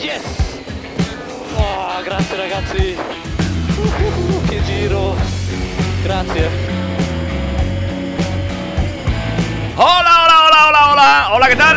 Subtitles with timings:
[0.00, 0.24] Yes!
[1.54, 2.96] Oh, grazie ragazzi.
[3.76, 5.14] Uh, che giro.
[6.02, 6.48] Grazie.
[9.76, 11.76] Hola, hola, hola, hola, hola, hola, ¿qué tal?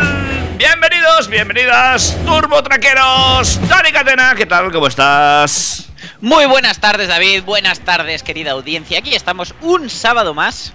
[0.57, 4.71] Bienvenidos, bienvenidas, turbo traqueros, Dani Catena, ¿qué tal?
[4.71, 5.89] ¿Cómo estás?
[6.21, 7.43] Muy buenas tardes, David.
[7.43, 8.99] Buenas tardes, querida audiencia.
[8.99, 10.71] Aquí estamos un sábado más.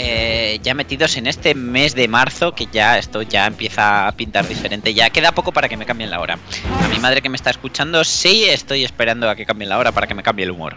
[0.00, 4.46] Eh, ya metidos en este mes de marzo, que ya esto ya empieza a pintar
[4.46, 4.94] diferente.
[4.94, 6.38] Ya queda poco para que me cambien la hora.
[6.84, 9.90] A mi madre que me está escuchando, sí estoy esperando a que cambien la hora
[9.90, 10.76] para que me cambie el humor.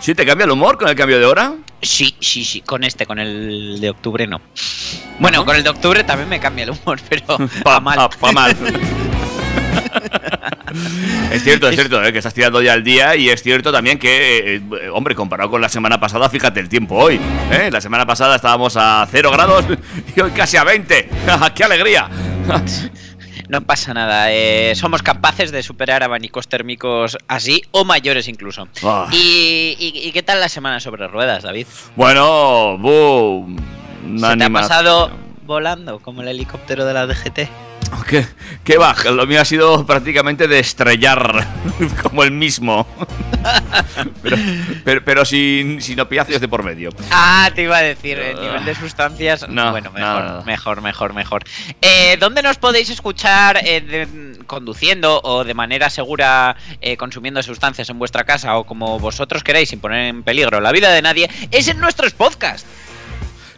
[0.00, 1.54] ¿Sí te cambia el humor con el cambio de hora?
[1.80, 2.60] Sí, sí, sí.
[2.60, 4.42] Con este, con el de octubre no.
[5.18, 7.24] Bueno, con el de octubre también me cambia el humor, pero
[7.64, 7.96] Pa, pa mal.
[7.96, 8.54] pa- pa mal.
[11.32, 12.12] es cierto, es cierto, ¿eh?
[12.12, 15.60] que estás tirando ya el día y es cierto también que, eh, hombre, comparado con
[15.60, 17.20] la semana pasada, fíjate el tiempo hoy.
[17.50, 17.70] ¿eh?
[17.72, 19.64] La semana pasada estábamos a 0 grados
[20.16, 21.08] y hoy casi a 20.
[21.54, 22.08] ¡Qué alegría!
[23.48, 28.66] No pasa nada, eh, somos capaces de superar abanicos térmicos así o mayores incluso.
[28.82, 29.08] Ah.
[29.12, 31.66] ¿Y, y, y qué tal la semana sobre ruedas, David?
[31.94, 33.56] bueno, boom.
[34.18, 35.10] ¿Se te ha pasado
[35.44, 37.40] volando como el helicóptero de la DGT?
[38.08, 38.24] ¿Qué,
[38.64, 38.94] qué va?
[39.12, 41.46] Lo mío ha sido prácticamente de estrellar,
[42.02, 42.86] como el mismo.
[44.22, 44.36] pero,
[44.84, 46.90] pero, pero sin, sin opiáceos de por medio.
[47.10, 49.48] Ah, te iba a decir, el nivel de sustancias.
[49.48, 50.44] No, bueno, no, mejor, no.
[50.44, 51.44] mejor, mejor, mejor.
[51.80, 57.88] Eh, ¿Dónde nos podéis escuchar eh, de- conduciendo o de manera segura eh, consumiendo sustancias
[57.90, 61.30] en vuestra casa o como vosotros queráis sin poner en peligro la vida de nadie?
[61.50, 62.66] Es en nuestros podcasts.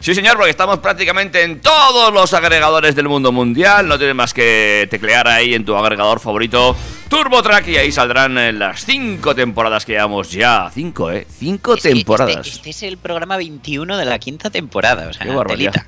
[0.05, 3.87] Sí, señor, porque estamos prácticamente en todos los agregadores del mundo mundial.
[3.87, 6.77] No tienes más que teclear ahí en tu agregador favorito
[7.09, 10.69] TurboTrack y ahí saldrán eh, las cinco temporadas que llevamos ya.
[10.71, 11.25] Cinco, ¿eh?
[11.27, 12.45] Cinco Es que temporadas.
[12.45, 15.83] Este, este es el programa 21 de la quinta temporada, o sea, Qué barbaridad.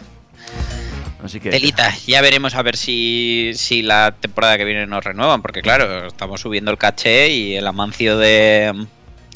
[1.24, 1.52] Así que...
[1.52, 6.08] Telita, ya veremos a ver si, si la temporada que viene nos renuevan, porque claro,
[6.08, 8.88] estamos subiendo el caché y el amancio de,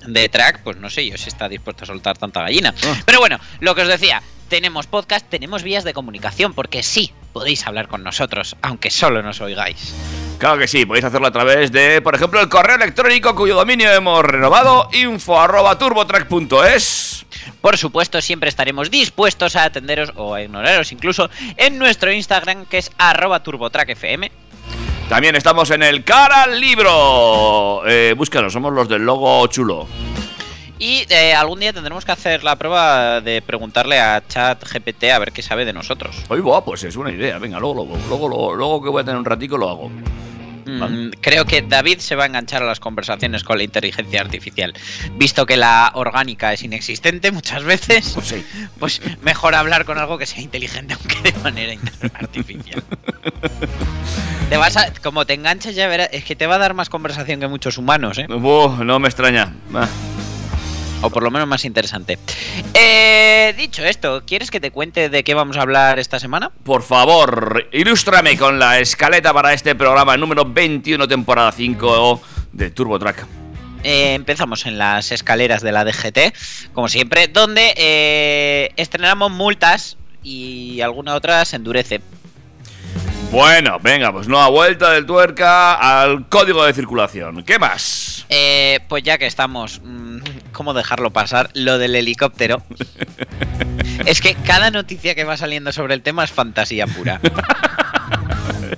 [0.07, 2.73] de track, pues no sé yo si está dispuesto a soltar tanta gallina.
[2.83, 2.97] Ah.
[3.05, 7.65] Pero bueno, lo que os decía, tenemos podcast, tenemos vías de comunicación, porque sí, podéis
[7.65, 9.95] hablar con nosotros, aunque solo nos oigáis.
[10.39, 13.89] Claro que sí, podéis hacerlo a través de, por ejemplo, el correo electrónico cuyo dominio
[13.93, 17.25] hemos renovado, info arroba turbotrack.es.
[17.61, 22.79] Por supuesto, siempre estaremos dispuestos a atenderos o a ignoraros incluso en nuestro Instagram, que
[22.79, 24.29] es arroba turbotrackfm.
[25.07, 27.83] También estamos en el cara al libro.
[27.87, 29.87] Eh, búscanos, somos los del logo chulo.
[30.81, 35.31] Y eh, algún día tendremos que hacer la prueba de preguntarle a ChatGPT a ver
[35.31, 36.15] qué sabe de nosotros.
[36.27, 37.37] Oye, buah, pues es buena idea.
[37.37, 39.91] Venga, luego, luego, luego, luego, luego que voy a tener un ratico lo hago.
[40.65, 44.73] Mm, creo que David se va a enganchar a las conversaciones con la inteligencia artificial.
[45.17, 48.43] Visto que la orgánica es inexistente muchas veces, Pues sí.
[48.79, 51.79] pues mejor hablar con algo que sea inteligente, aunque de manera
[52.15, 52.83] artificial.
[54.49, 56.89] Te vas a, como te enganches ya verás, es que te va a dar más
[56.89, 58.25] conversación que muchos humanos, ¿eh?
[58.27, 59.53] No me extraña.
[59.75, 59.87] Ah.
[61.01, 62.17] O por lo menos más interesante.
[62.73, 66.51] Eh, dicho esto, ¿quieres que te cuente de qué vamos a hablar esta semana?
[66.63, 72.21] Por favor, ilústrame con la escaleta para este programa número 21, temporada 5
[72.51, 73.25] de Turbo Track.
[73.83, 76.35] Eh, empezamos en las escaleras de la DGT,
[76.73, 82.01] como siempre, donde eh, estrenamos multas y alguna otra se endurece.
[83.31, 87.43] Bueno, venga, pues no a vuelta del tuerca al código de circulación.
[87.43, 88.25] ¿Qué más?
[88.27, 90.17] Eh, pues ya que estamos, mm,
[90.51, 91.49] ¿cómo dejarlo pasar?
[91.53, 92.63] Lo del helicóptero.
[94.05, 97.19] es que cada noticia que va saliendo sobre el tema es fantasía pura.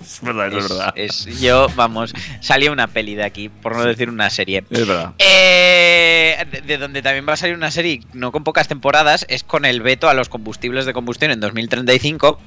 [0.03, 0.93] Es verdad, es, verdad.
[0.95, 4.63] es- yo, vamos, salió una peli de aquí, por no decir una serie.
[4.69, 5.13] Es verdad.
[5.17, 9.43] Eh, de, de donde también va a salir una serie, no con pocas temporadas, es
[9.43, 12.39] con el veto a los combustibles de combustión en 2035,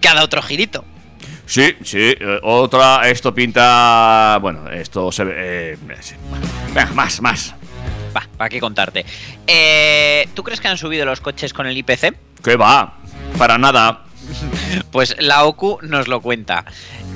[0.00, 0.84] que ha dado otro girito.
[1.46, 4.38] Sí, sí, otra, esto pinta...
[4.40, 5.34] Bueno, esto se ve...
[5.72, 6.14] eh, sí.
[6.72, 7.54] Venga, más, más.
[8.14, 9.04] Va, ¿para qué contarte?
[9.46, 12.14] Eh, ¿Tú crees que han subido los coches con el IPC?
[12.42, 12.94] ¿Qué va?
[13.38, 14.04] Para nada.
[14.92, 16.64] Pues la OCU nos lo cuenta.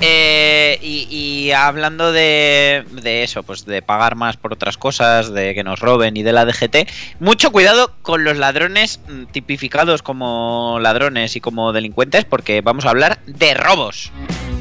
[0.01, 5.53] Eh, y, y hablando de, de eso, pues de pagar más por otras cosas, de
[5.53, 6.89] que nos roben y de la DGT,
[7.19, 12.89] mucho cuidado con los ladrones mm, tipificados como ladrones y como delincuentes, porque vamos a
[12.89, 14.11] hablar de robos.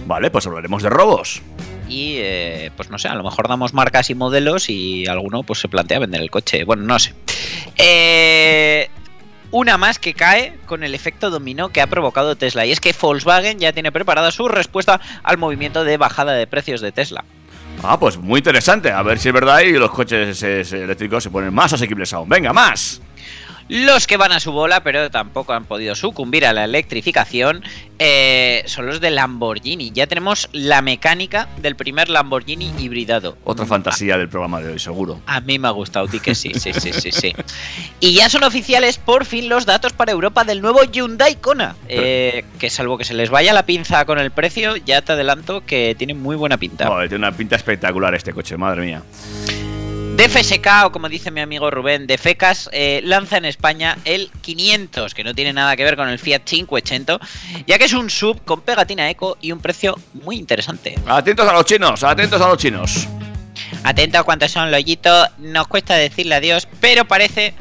[0.06, 1.42] Vale, pues hablaremos de robos.
[1.88, 5.60] Y eh, pues no sé, a lo mejor damos marcas y modelos y alguno pues
[5.60, 6.64] se plantea vender el coche.
[6.64, 7.14] Bueno, no sé.
[7.76, 8.88] Eh,
[9.50, 12.66] una más que cae con el efecto dominó que ha provocado Tesla.
[12.66, 16.81] Y es que Volkswagen ya tiene preparada su respuesta al movimiento de bajada de precios
[16.81, 17.25] de Tesla.
[17.82, 18.90] Ah, pues muy interesante.
[18.90, 22.28] A ver si es verdad y los coches eh, eléctricos se ponen más asequibles aún.
[22.28, 23.00] Venga, más.
[23.69, 27.62] Los que van a su bola, pero tampoco han podido sucumbir a la electrificación,
[27.99, 29.90] eh, son los de Lamborghini.
[29.93, 33.38] Ya tenemos la mecánica del primer Lamborghini hibridado.
[33.44, 35.20] Otra fantasía del programa de hoy, seguro.
[35.26, 37.34] A mí me ha gustado, ti que sí, sí, sí, sí, sí.
[38.00, 41.76] Y ya son oficiales por fin los datos para Europa del nuevo Hyundai Kona.
[41.88, 45.64] eh, que salvo que se les vaya la pinza con el precio, ya te adelanto
[45.64, 46.87] que tiene muy buena pinta.
[47.08, 49.02] Tiene una pinta espectacular este coche, madre mía.
[50.16, 55.12] DFSK, o como dice mi amigo Rubén, de Fecas, eh, lanza en España el 500,
[55.12, 57.19] que no tiene nada que ver con el Fiat 500,
[57.66, 60.94] ya que es un sub con pegatina eco y un precio muy interesante.
[61.06, 63.08] Atentos a los chinos, atentos a los chinos.
[63.82, 67.52] Atento a cuántos son, Lollito, nos cuesta decirle adiós, pero parece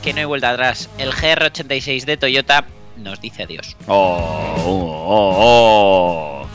[0.00, 0.88] que no hay vuelta atrás.
[0.98, 2.64] El GR86 de Toyota
[2.96, 3.76] nos dice adiós.
[3.88, 6.48] Oh, oh, oh.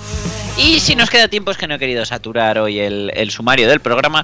[0.57, 3.67] Y si nos queda tiempo es que no he querido saturar hoy el, el sumario
[3.67, 4.23] del programa.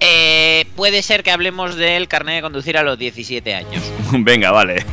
[0.00, 4.84] Eh, puede ser que hablemos del carnet de conducir a los 17 años, Venga, vale.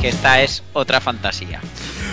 [0.00, 1.60] que esta es otra fantasía.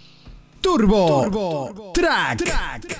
[0.60, 2.42] Turbo, Track.
[2.42, 2.99] Ahora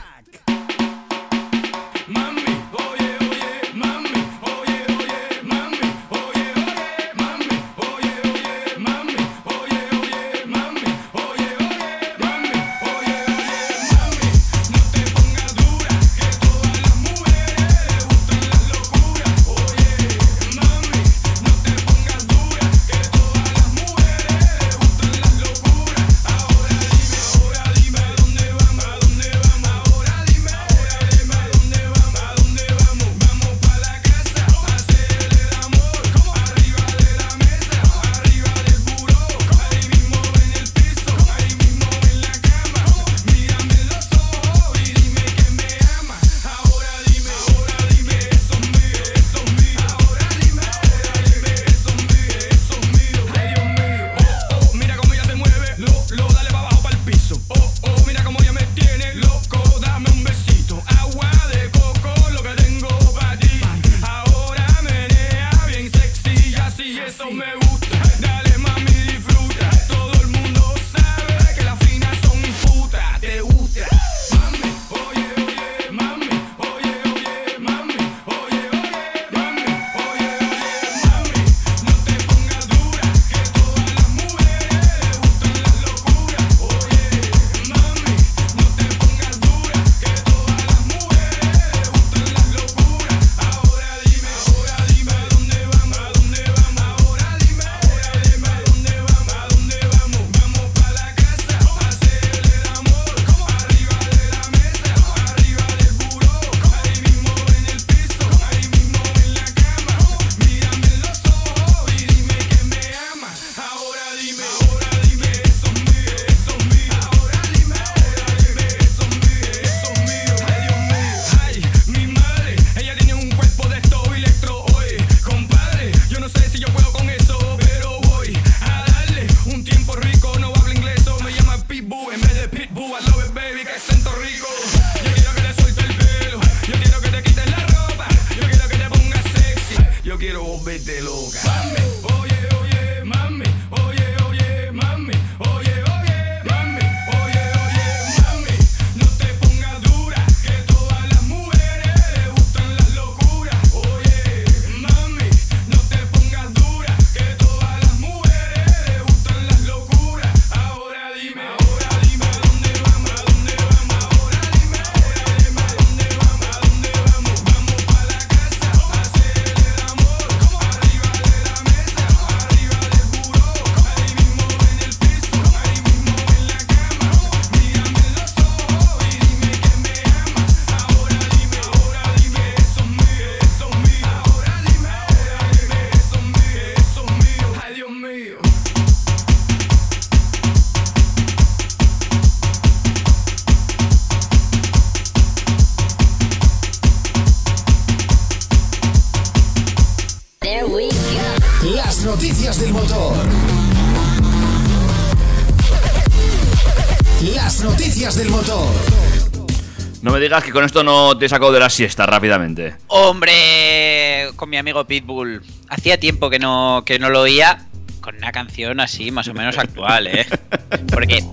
[210.30, 212.76] digas que con esto no te saco de la siesta rápidamente.
[212.87, 215.42] Hombre, con mi amigo Pitbull.
[215.68, 217.66] Hacía tiempo que no, que no lo oía
[218.00, 220.28] con una canción así, más o menos actual, ¿eh?
[220.92, 221.25] Porque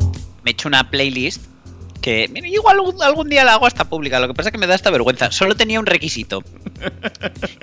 [0.44, 1.44] me he hecho una playlist
[2.01, 4.20] que mira, igual algún, algún día la hago hasta pública.
[4.20, 5.30] Lo que pasa es que me da esta vergüenza.
[5.32, 6.44] Solo tenía un requisito.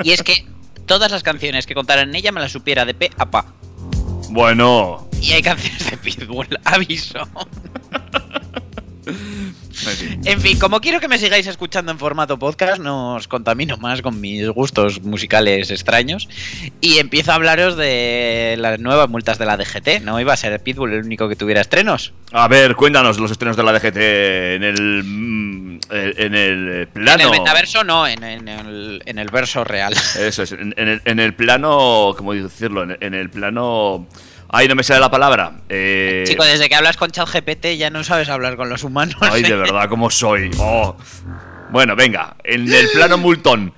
[0.04, 0.46] Y es que
[0.86, 3.46] todas las canciones que contaran en ella me las supiera de pe a pa.
[4.30, 5.08] Bueno.
[5.20, 7.18] Y hay canciones de Pitbull, aviso.
[10.24, 10.58] en fin.
[10.58, 14.48] Como quiero que me sigáis escuchando en formato podcast, no os contamino más con mis
[14.48, 16.28] gustos musicales extraños
[16.80, 20.02] y empiezo a hablaros de las nuevas multas de la DGT.
[20.02, 22.12] No iba a ser Pitbull el único que tuviera estrenos.
[22.32, 25.02] A ver, cuéntanos los estrenos de la DGT en el.
[25.04, 27.28] mm, eh, En el plano.
[27.28, 29.94] En el metaverso no, en, en el, en el verso real.
[30.18, 32.14] Eso es, en, en el, en el plano.
[32.16, 32.86] ¿Cómo decirlo?
[33.00, 34.06] En el plano.
[34.48, 35.52] Ay, no me sale la palabra.
[35.68, 39.16] Eh, Chico, desde que hablas con ChatGPT ya no sabes hablar con los humanos.
[39.20, 40.50] Ay, de verdad, cómo soy.
[40.58, 40.96] Oh.
[41.70, 43.72] Bueno, venga, en el plano multón.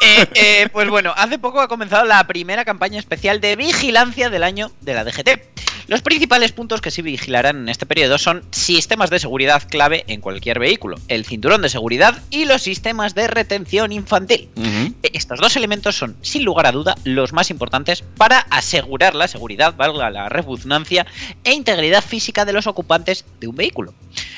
[0.00, 4.42] Eh, eh, pues bueno, hace poco ha comenzado la primera campaña especial de vigilancia del
[4.42, 5.58] año de la DGT.
[5.88, 10.20] Los principales puntos que se vigilarán en este periodo son sistemas de seguridad clave en
[10.20, 14.50] cualquier vehículo, el cinturón de seguridad y los sistemas de retención infantil.
[14.54, 14.94] Ujú.
[15.02, 19.76] Estos dos elementos son, sin lugar a duda, los más importantes para asegurar la seguridad,
[19.78, 21.06] valga la redundancia,
[21.42, 23.94] e integridad física de los ocupantes de un vehículo.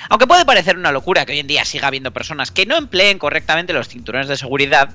[0.09, 3.19] Aunque puede parecer una locura que hoy en día siga habiendo personas que no empleen
[3.19, 4.91] correctamente los cinturones de seguridad,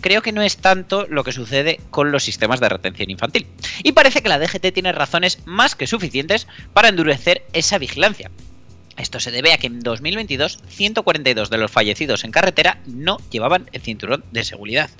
[0.00, 3.46] creo que no es tanto lo que sucede con los sistemas de retención infantil.
[3.82, 8.30] Y parece que la DGT tiene razones más que suficientes para endurecer esa vigilancia.
[9.00, 13.68] Esto se debe a que en 2022 142 de los fallecidos en carretera no llevaban
[13.72, 14.90] el cinturón de seguridad.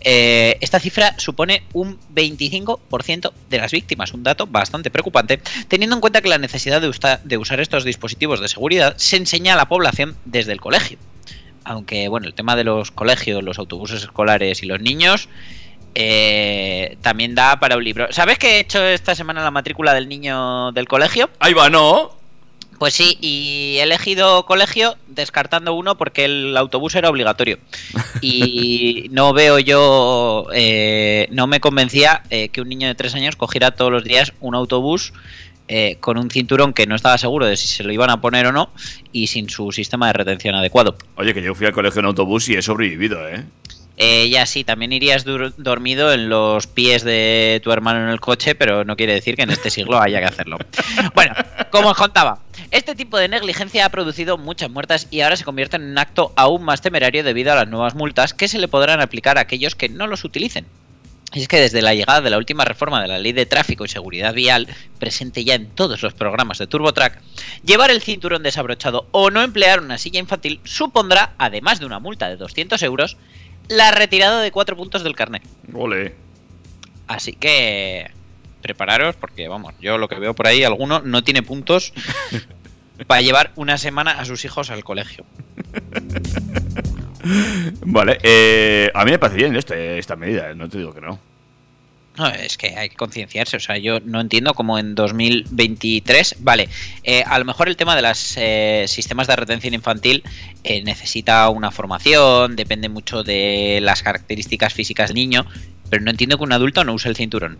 [0.00, 6.00] Eh, esta cifra supone un 25% de las víctimas, un dato bastante preocupante, teniendo en
[6.00, 10.14] cuenta que la necesidad de, usar estos dispositivos de seguridad se enseña a la población
[10.26, 10.98] desde el colegio.
[11.64, 15.28] Aunque, bueno, el tema de los colegios, los autobuses escolares y los niños
[15.94, 18.08] eh, también da para un libro.
[18.10, 21.28] ¿Sabes que he hecho esta semana la matrícula del niño del colegio?
[21.38, 22.12] Ahí va, ¿no?
[22.78, 27.58] Pues sí, y he elegido colegio descartando uno porque el autobús era obligatorio.
[28.20, 33.36] Y no veo yo, eh, no me convencía eh, que un niño de tres años
[33.36, 35.12] cogiera todos los días un autobús
[35.68, 38.46] eh, con un cinturón que no estaba seguro de si se lo iban a poner
[38.46, 38.70] o no
[39.12, 40.96] y sin su sistema de retención adecuado.
[41.16, 43.44] Oye, que yo fui al colegio en autobús y he sobrevivido, ¿eh?
[43.96, 48.54] Eh, ya sí, también irías dormido en los pies de tu hermano en el coche,
[48.54, 50.58] pero no quiere decir que en este siglo haya que hacerlo.
[51.14, 51.34] Bueno,
[51.70, 52.38] como os contaba,
[52.70, 56.32] este tipo de negligencia ha producido muchas muertes y ahora se convierte en un acto
[56.36, 59.74] aún más temerario debido a las nuevas multas que se le podrán aplicar a aquellos
[59.74, 60.66] que no los utilicen.
[61.34, 63.88] Es que desde la llegada de la última reforma de la Ley de Tráfico y
[63.88, 67.20] Seguridad Vial, presente ya en todos los programas de TurboTrack,
[67.64, 72.28] llevar el cinturón desabrochado o no emplear una silla infantil supondrá, además de una multa
[72.28, 73.16] de 200 euros,
[73.68, 75.42] la retirada de 4 puntos del carnet.
[75.72, 76.14] Ole.
[77.06, 78.10] Así que
[78.60, 81.94] prepararos porque, vamos, yo lo que veo por ahí, alguno no tiene puntos
[83.06, 85.24] para llevar una semana a sus hijos al colegio.
[87.86, 91.18] Vale, eh, a mí me parece bien este, esta medida, no te digo que no.
[92.18, 93.56] No, es que hay que concienciarse.
[93.56, 96.36] O sea, yo no entiendo cómo en 2023.
[96.40, 96.68] Vale,
[97.04, 98.18] eh, a lo mejor el tema de los
[98.90, 100.22] sistemas de retención infantil
[100.62, 105.46] eh, necesita una formación, depende mucho de las características físicas del niño.
[105.88, 107.58] Pero no entiendo que un adulto no use el cinturón.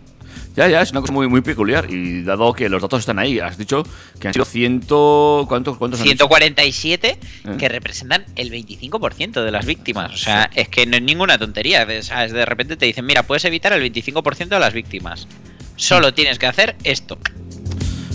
[0.55, 1.89] Ya, ya, es una cosa muy, muy peculiar.
[1.89, 3.83] Y dado que los datos están ahí, has dicho
[4.19, 5.45] que han sido ciento.
[5.47, 6.27] ¿Cuántos, cuántos han dicho?
[6.27, 7.57] 147 Eh.
[7.57, 10.13] que representan el 25% de las víctimas.
[10.13, 11.87] O sea, es que no es ninguna tontería.
[11.99, 15.27] O sea, es de repente te dicen, mira, puedes evitar el 25% de las víctimas.
[15.75, 17.17] Solo tienes que hacer esto.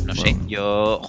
[0.06, 1.02] No sé, yo...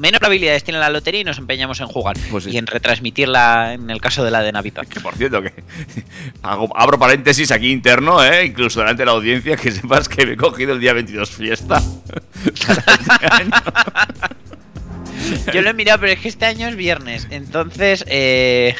[0.00, 2.16] Menos probabilidades tiene la lotería y nos empeñamos en jugar.
[2.30, 2.52] Pues sí.
[2.52, 4.86] Y en retransmitirla en el caso de la de Navidad.
[4.86, 5.52] Que por cierto, que
[6.42, 8.46] hago, abro paréntesis aquí interno, ¿eh?
[8.46, 11.82] incluso delante de la audiencia, que sepas que me he cogido el día 22 fiesta.
[15.52, 17.28] Yo lo he mirado, pero es que este año es viernes.
[17.30, 18.74] Entonces, eh,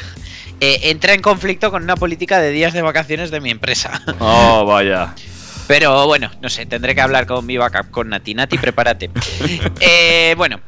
[0.59, 4.01] eh, entra en conflicto con una política de días de vacaciones de mi empresa.
[4.19, 5.13] oh, vaya.
[5.67, 8.33] Pero bueno, no sé, tendré que hablar con mi backup, con Nati.
[8.33, 9.11] Nati, prepárate.
[9.79, 10.59] Eh, bueno,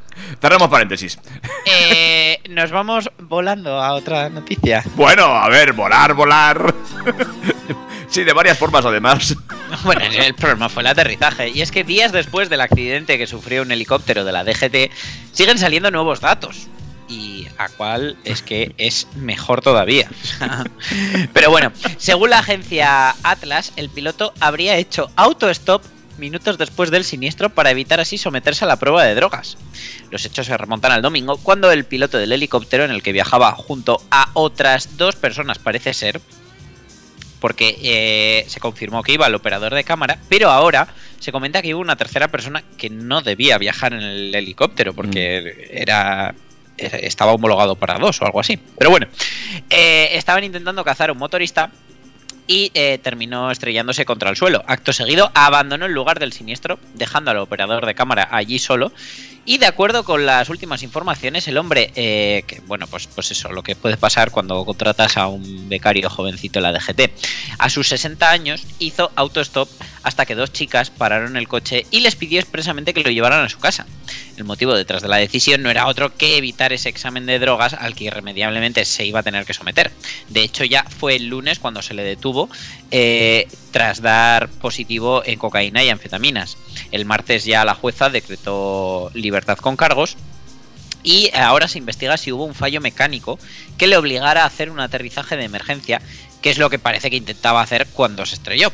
[0.42, 1.20] Cerramos paréntesis.
[1.66, 4.84] eh, nos vamos volando a otra noticia.
[4.96, 6.74] Bueno, a ver, volar, volar.
[8.10, 9.36] sí, de varias formas además.
[9.84, 11.50] Bueno, el problema fue el aterrizaje.
[11.50, 14.92] Y es que días después del accidente que sufrió un helicóptero de la DGT,
[15.32, 16.68] siguen saliendo nuevos datos.
[17.10, 20.10] Y a cuál es que es mejor todavía.
[21.34, 25.84] Pero bueno, según la agencia Atlas, el piloto habría hecho autostop
[26.18, 29.58] minutos después del siniestro para evitar así someterse a la prueba de drogas.
[30.12, 33.52] Los hechos se remontan al domingo cuando el piloto del helicóptero en el que viajaba
[33.54, 36.22] junto a otras dos personas parece ser,
[37.40, 40.88] porque eh, se confirmó que iba el operador de cámara, pero ahora
[41.20, 45.70] se comenta que hubo una tercera persona que no debía viajar en el helicóptero porque
[45.72, 46.36] era,
[46.78, 48.58] era- estaba homologado para dos o algo así.
[48.78, 49.08] Pero bueno,
[49.70, 51.72] eh, estaban intentando cazar a un motorista
[52.48, 54.64] y eh, terminó estrellándose contra el suelo.
[54.68, 58.92] Acto seguido, abandonó el lugar del siniestro, dejando al operador de cámara allí solo.
[59.46, 63.52] Y de acuerdo con las últimas informaciones, el hombre, eh, que bueno, pues, pues eso,
[63.52, 67.12] lo que puede pasar cuando contratas a un becario jovencito en la DGT,
[67.58, 69.68] a sus 60 años hizo autostop
[70.04, 73.50] hasta que dos chicas pararon el coche y les pidió expresamente que lo llevaran a
[73.50, 73.86] su casa.
[74.38, 77.74] El motivo detrás de la decisión no era otro que evitar ese examen de drogas
[77.74, 79.92] al que irremediablemente se iba a tener que someter.
[80.30, 82.50] De hecho, ya fue el lunes cuando se le detuvo
[82.92, 86.58] eh, tras dar positivo en cocaína y anfetaminas.
[86.92, 90.16] El martes ya la jueza decretó libertad con cargos
[91.02, 93.40] y ahora se investiga si hubo un fallo mecánico
[93.78, 96.02] que le obligara a hacer un aterrizaje de emergencia,
[96.44, 98.72] que es lo que parece que intentaba hacer cuando se estrelló.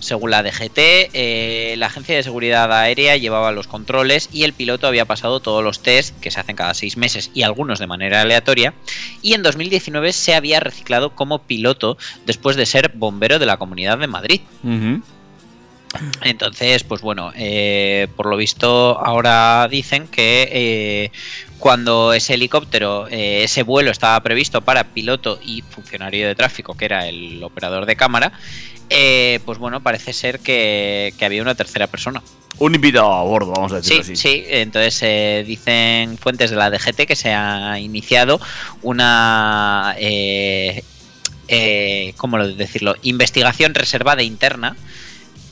[0.00, 4.88] Según la DGT, eh, la Agencia de Seguridad Aérea llevaba los controles y el piloto
[4.88, 8.20] había pasado todos los test que se hacen cada seis meses y algunos de manera
[8.20, 8.74] aleatoria.
[9.22, 11.96] Y en 2019 se había reciclado como piloto
[12.26, 14.40] después de ser bombero de la Comunidad de Madrid.
[16.22, 21.12] Entonces, pues bueno, eh, por lo visto ahora dicen que eh,
[21.64, 26.84] cuando ese helicóptero, eh, ese vuelo estaba previsto para piloto y funcionario de tráfico, que
[26.84, 28.32] era el operador de cámara,
[28.90, 32.22] eh, pues bueno, parece ser que, que había una tercera persona.
[32.58, 34.16] Un invitado a bordo, vamos a Sí, decirlo así.
[34.16, 38.38] sí, entonces eh, dicen fuentes de la DGT que se ha iniciado
[38.82, 40.84] una, eh,
[41.48, 42.94] eh, ¿cómo lo decirlo?
[43.00, 44.76] Investigación reservada interna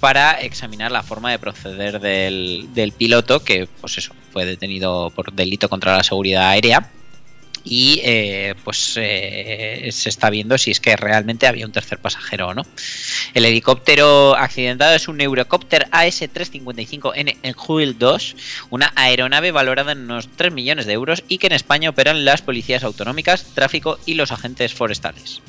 [0.02, 5.68] para examinar la forma de proceder del, piloto que, pues eso, fue detenido por delito
[5.68, 6.90] contra la seguridad aérea
[7.62, 12.48] y eh, pues eh, se está viendo si es que realmente había un tercer pasajero
[12.48, 12.62] o no.
[13.32, 18.36] El helicóptero accidentado es un Eurocopter AS-355N Enjuil 2,
[18.70, 22.42] una aeronave valorada en unos 3 millones de euros y que en España operan las
[22.42, 25.42] policías autonómicas, tráfico y los agentes forestales.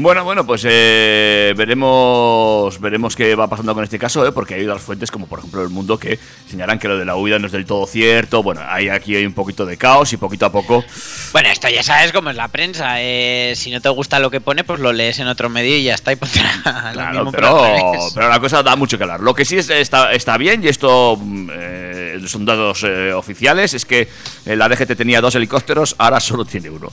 [0.00, 4.30] Bueno, bueno, pues eh, veremos veremos qué va pasando con este caso, ¿eh?
[4.30, 7.16] porque hay otras fuentes, como por ejemplo El Mundo, que señalan que lo de la
[7.16, 8.44] huida no es del todo cierto.
[8.44, 10.84] Bueno, hay aquí hay un poquito de caos y poquito a poco.
[11.32, 13.02] Bueno, esto ya sabes cómo es la prensa.
[13.02, 15.82] eh, si no te gusta lo que pone, pues lo lees en otro medio y
[15.82, 16.12] ya está.
[16.12, 16.16] Y
[16.92, 19.18] Claro, pero, pero la cosa da mucho que hablar.
[19.18, 21.87] Lo que sí es- está, está bien, y esto mm, eh,
[22.26, 24.08] son datos eh, oficiales, es que
[24.46, 26.90] eh, la DGT tenía dos helicópteros, ahora solo tiene uno.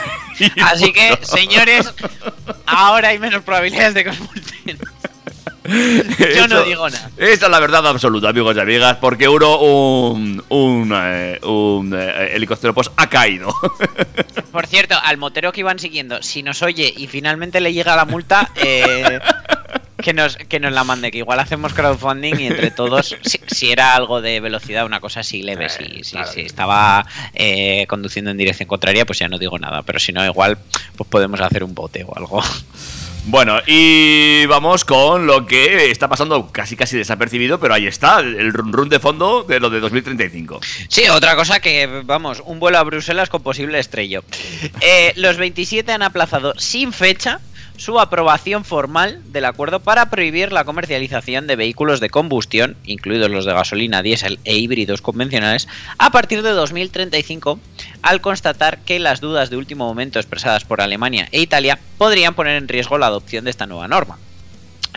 [0.62, 1.92] Así que, señores,
[2.66, 4.78] ahora hay menos probabilidades de que os multen.
[6.36, 7.10] Yo no digo nada.
[7.16, 12.30] Esta es la verdad absoluta, amigos y amigas, porque uno, un, un, eh, un, eh,
[12.34, 13.52] helicóptero, pues ha caído.
[14.52, 18.04] Por cierto, al motero que iban siguiendo, si nos oye y finalmente le llega la
[18.04, 19.18] multa, eh,
[20.06, 23.72] que, nos, que nos la mande, que igual hacemos crowdfunding y entre todos, si, si
[23.72, 26.30] era algo de velocidad, una cosa así leve, si, si- claro.
[26.32, 30.24] si estaba eh, conduciendo en dirección contraria, pues ya no digo nada, pero si no,
[30.24, 30.58] igual
[30.96, 32.40] pues podemos hacer un bote o algo.
[33.28, 38.52] Bueno, y vamos con lo que está pasando casi casi desapercibido, pero ahí está, el
[38.52, 40.60] run run de fondo de lo de 2035.
[40.86, 44.22] Sí, otra cosa que, vamos, un vuelo a Bruselas con posible estrello.
[44.80, 47.40] Eh, los 27 han aplazado sin fecha
[47.76, 53.44] su aprobación formal del acuerdo para prohibir la comercialización de vehículos de combustión, incluidos los
[53.44, 57.60] de gasolina, diésel e híbridos convencionales, a partir de 2035,
[58.02, 62.56] al constatar que las dudas de último momento expresadas por Alemania e Italia podrían poner
[62.56, 64.18] en riesgo la adopción de esta nueva norma.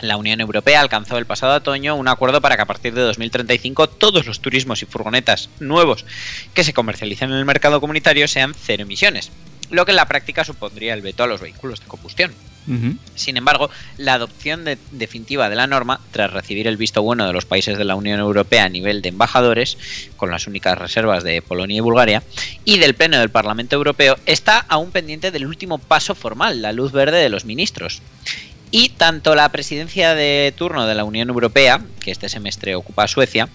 [0.02, 3.88] La Unión Europea alcanzó el pasado otoño un acuerdo para que a partir de 2035
[3.88, 6.06] todos los turismos y furgonetas nuevos
[6.54, 9.32] que se comercialicen en el mercado comunitario sean cero emisiones,
[9.72, 12.32] lo que en la práctica supondría el veto a los vehículos de combustión.
[13.16, 17.34] Sin embargo, la adopción de- definitiva de la norma, tras recibir el visto bueno de
[17.34, 19.78] los países de la Unión Europea a nivel de embajadores,
[20.18, 22.22] con las únicas reservas de Polonia y Bulgaria,
[22.66, 26.92] y del Pleno del Parlamento Europeo, está aún pendiente del último paso formal, la luz
[26.92, 28.04] verde de los ministros.
[28.70, 33.50] Y tanto la presidencia de turno de la Unión Europea, que este semestre ocupa Suecia,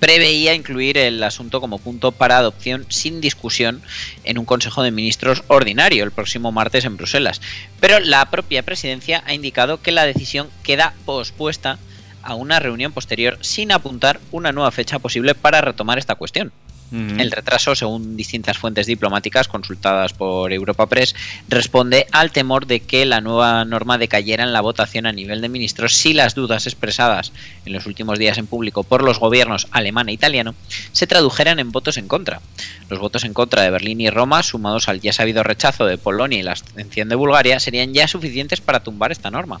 [0.00, 3.82] preveía incluir el asunto como punto para adopción sin discusión
[4.24, 7.40] en un Consejo de Ministros ordinario el próximo martes en Bruselas.
[7.78, 11.78] Pero la propia presidencia ha indicado que la decisión queda pospuesta
[12.22, 16.52] a una reunión posterior sin apuntar una nueva fecha posible para retomar esta cuestión.
[16.92, 21.14] El retraso, según distintas fuentes diplomáticas consultadas por Europa Press,
[21.48, 25.48] responde al temor de que la nueva norma decayera en la votación a nivel de
[25.48, 27.32] ministros si las dudas expresadas
[27.64, 30.54] en los últimos días en público por los gobiernos alemán e italiano
[30.92, 32.40] se tradujeran en votos en contra.
[32.88, 36.40] Los votos en contra de Berlín y Roma, sumados al ya sabido rechazo de Polonia
[36.40, 39.60] y la abstención de Bulgaria, serían ya suficientes para tumbar esta norma.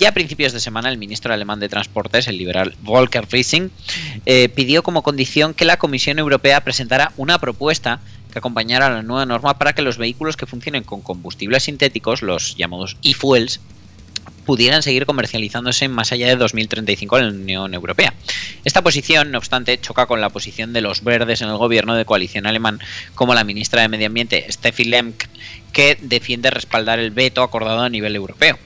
[0.00, 3.70] Ya a principios de semana, el ministro alemán de Transportes, el liberal Volker Wissing,
[4.24, 8.00] eh, pidió como condición que la Comisión Europea presentara una propuesta
[8.32, 12.56] que acompañara la nueva norma para que los vehículos que funcionen con combustibles sintéticos, los
[12.56, 13.60] llamados e-fuels,
[14.46, 18.14] pudieran seguir comercializándose más allá de 2035 en la Unión Europea.
[18.64, 22.06] Esta posición, no obstante, choca con la posición de los verdes en el gobierno de
[22.06, 22.80] coalición alemán,
[23.14, 25.24] como la ministra de Medio Ambiente, Steffi Lemk,
[25.74, 28.58] que defiende respaldar el veto acordado a nivel europeo.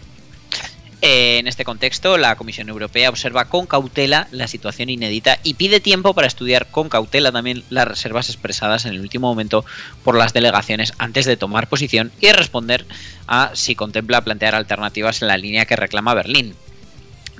[1.05, 5.79] Eh, En este contexto, la Comisión Europea observa con cautela la situación inédita y pide
[5.79, 9.67] tiempo para estudiar con cautela también las reservas expresadas en el último momento
[10.03, 12.87] por las delegaciones antes de tomar posición y responder
[13.27, 16.55] a si contempla plantear alternativas en la línea que reclama Berlín.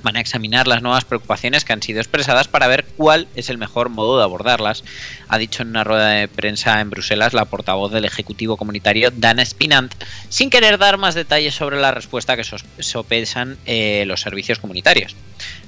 [0.05, 3.57] Van a examinar las nuevas preocupaciones que han sido expresadas para ver cuál es el
[3.57, 4.83] mejor modo de abordarlas,
[5.27, 9.43] ha dicho en una rueda de prensa en Bruselas la portavoz del Ejecutivo Comunitario Dana
[9.43, 9.95] Spinant,
[10.29, 15.15] sin querer dar más detalles sobre la respuesta que sopesan eh, los servicios comunitarios.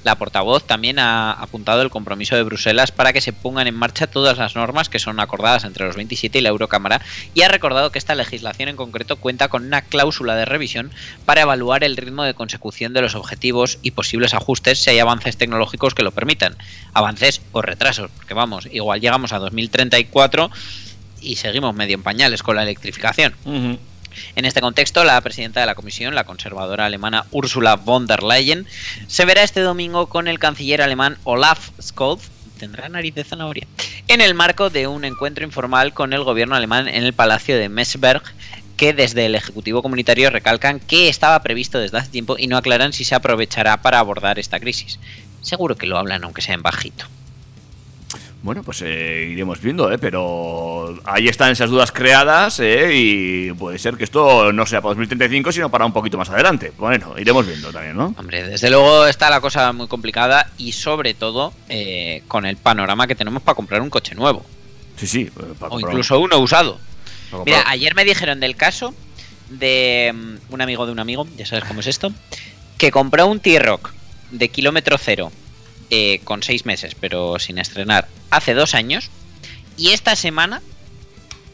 [0.04, 4.06] La portavoz también ha apuntado el compromiso de Bruselas para que se pongan en marcha
[4.06, 7.00] todas las normas que son acordadas entre los 27 y la Eurocámara
[7.34, 10.92] y ha recordado que esta legislación en concreto cuenta con una cláusula de revisión
[11.26, 15.36] para evaluar el ritmo de consecución de los objetivos y posibles ajustes si hay avances
[15.36, 16.56] tecnológicos que lo permitan.
[16.92, 20.50] Avances o retrasos, porque vamos, igual llegamos a 2034
[21.20, 23.34] y seguimos medio en pañales con la electrificación.
[24.34, 28.66] En este contexto, la presidenta de la Comisión, la conservadora alemana Ursula von der Leyen,
[29.06, 33.66] se verá este domingo con el canciller alemán Olaf Scholz, tendrá nariz de zanahoria,
[34.08, 37.68] en el marco de un encuentro informal con el gobierno alemán en el Palacio de
[37.68, 38.22] Messberg,
[38.78, 42.94] que desde el Ejecutivo Comunitario recalcan que estaba previsto desde hace tiempo y no aclaran
[42.94, 44.98] si se aprovechará para abordar esta crisis.
[45.42, 47.04] Seguro que lo hablan aunque sea en bajito.
[48.40, 49.98] Bueno, pues eh, iremos viendo, ¿eh?
[49.98, 52.90] Pero ahí están esas dudas creadas, ¿eh?
[52.94, 56.72] Y puede ser que esto no sea para 2035, sino para un poquito más adelante.
[56.78, 58.14] Bueno, iremos viendo también, ¿no?
[58.16, 63.08] Hombre, desde luego está la cosa muy complicada y sobre todo eh, con el panorama
[63.08, 64.46] que tenemos para comprar un coche nuevo
[64.96, 65.20] Sí, sí.
[65.22, 66.78] eh, para o comprar- incluso uno usado.
[67.44, 68.94] Mira, ayer me dijeron del caso
[69.50, 72.12] de mm, un amigo de un amigo, ya sabes cómo es esto,
[72.76, 73.92] que compró un T-Rock
[74.30, 75.32] de kilómetro cero
[75.90, 79.10] eh, con seis meses, pero sin estrenar, hace dos años,
[79.76, 80.62] y esta semana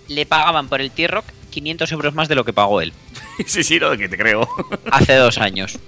[0.09, 2.93] le pagaban por el T-Rock 500 euros más de lo que pagó él
[3.47, 4.49] sí, sí, no, que te creo.
[4.91, 5.79] hace dos años.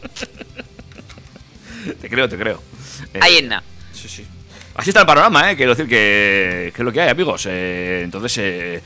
[2.01, 2.63] te creo, te creo.
[3.15, 3.63] Eh, Ahí en nada.
[3.93, 4.25] Sí, sí.
[4.75, 5.57] Así está el panorama, ¿eh?
[5.57, 7.47] Quiero decir que, que es lo que hay, amigos.
[7.49, 8.83] Eh, entonces, eh,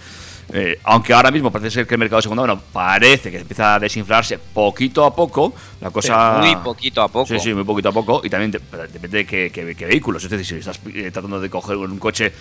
[0.53, 3.79] eh, aunque ahora mismo parece ser que el mercado secundario bueno, parece que empieza a
[3.79, 6.37] desinflarse poquito a poco, la cosa...
[6.41, 7.27] Pero muy poquito a poco.
[7.27, 8.21] Sí, sí, muy poquito a poco.
[8.25, 10.25] Y también depende de qué, qué- qué vehículos.
[10.25, 12.33] Es decir, si estás eh, tratando de coger un coche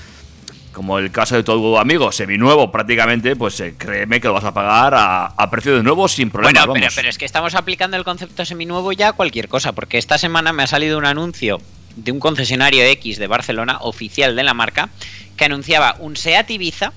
[0.71, 4.53] como el caso de tu amigo, seminuevo prácticamente, pues eh, créeme que lo vas a
[4.53, 6.67] pagar a, a precio de nuevo sin problemas.
[6.67, 9.97] Bueno, pero, pero es que estamos aplicando el concepto seminuevo ya a cualquier cosa, porque
[9.97, 11.57] esta semana me ha salido un anuncio
[11.95, 14.89] de un concesionario X de Barcelona, oficial de la marca,
[15.35, 16.93] que anunciaba un SEAT Ibiza,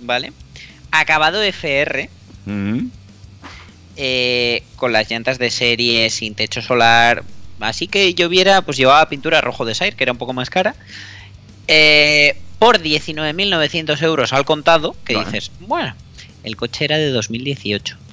[0.00, 0.32] ¿vale?
[0.90, 2.08] Acabado FR,
[3.96, 7.24] eh, con las llantas de serie, sin techo solar.
[7.60, 10.74] Así que lloviera, pues llevaba pintura rojo de Sire, que era un poco más cara.
[11.66, 15.26] eh, por 19.900 euros al contado, que Vale.
[15.26, 15.94] dices, bueno,
[16.42, 17.96] el coche era de 2018.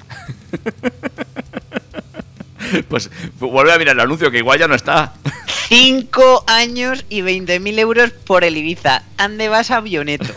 [2.89, 5.13] Pues vuelve a mirar el anuncio, que igual ya no está.
[5.69, 9.03] 5 años y 20.000 euros por el Ibiza.
[9.17, 10.33] Ande vas avioneto.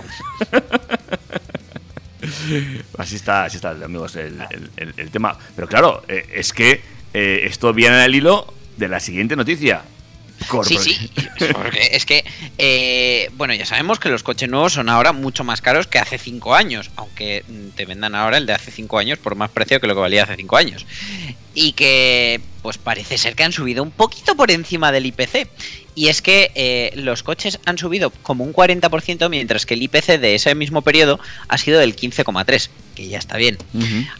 [2.98, 5.36] Así está, así está, amigos, el, el- el- el tema.
[5.56, 6.82] Pero claro, eh, es que
[7.14, 9.82] eh, esto viene al hilo de la siguiente noticia.
[10.68, 11.10] Sí, sí,
[11.52, 12.24] porque es que,
[12.58, 16.16] eh, bueno, ya sabemos que los coches nuevos son ahora mucho más caros que hace
[16.16, 19.80] 5 años, aunque mm, te vendan ahora el de hace 5 años por más precio
[19.80, 20.86] que lo que valía hace 5 años.
[21.54, 25.48] Y que, pues parece ser que han subido un poquito por encima del IPC.
[25.98, 30.20] Y es que eh, los coches han subido como un 40%, mientras que el IPC
[30.20, 33.58] de ese mismo periodo ha sido del 15,3%, que ya está bien.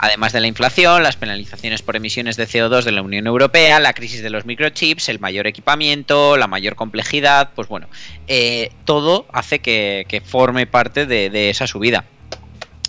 [0.01, 3.93] Además de la inflación, las penalizaciones por emisiones de CO2 de la Unión Europea, la
[3.93, 7.87] crisis de los microchips, el mayor equipamiento, la mayor complejidad, pues bueno,
[8.27, 12.07] eh, todo hace que, que forme parte de, de esa subida.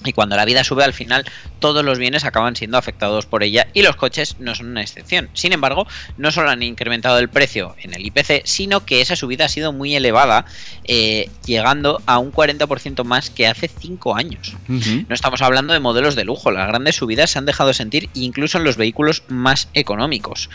[0.05, 1.25] Y cuando la vida sube, al final
[1.59, 5.29] todos los bienes acaban siendo afectados por ella y los coches no son una excepción.
[5.33, 9.45] Sin embargo, no solo han incrementado el precio en el IPC, sino que esa subida
[9.45, 10.45] ha sido muy elevada,
[10.85, 14.55] eh, llegando a un 40% más que hace 5 años.
[14.67, 18.57] No estamos hablando de modelos de lujo, las grandes subidas se han dejado sentir incluso
[18.57, 20.49] en los vehículos más económicos.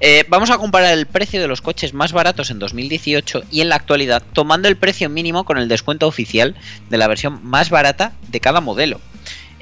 [0.00, 3.68] Eh, vamos a comparar el precio de los coches más baratos en 2018 y en
[3.68, 6.54] la actualidad, tomando el precio mínimo con el descuento oficial
[6.90, 8.83] de la versión más barata de cada modelo.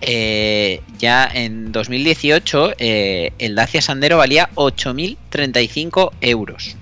[0.04, 6.76] Eh, ya en 2018 eh, el Dacia Sandero valía 8.035 euros.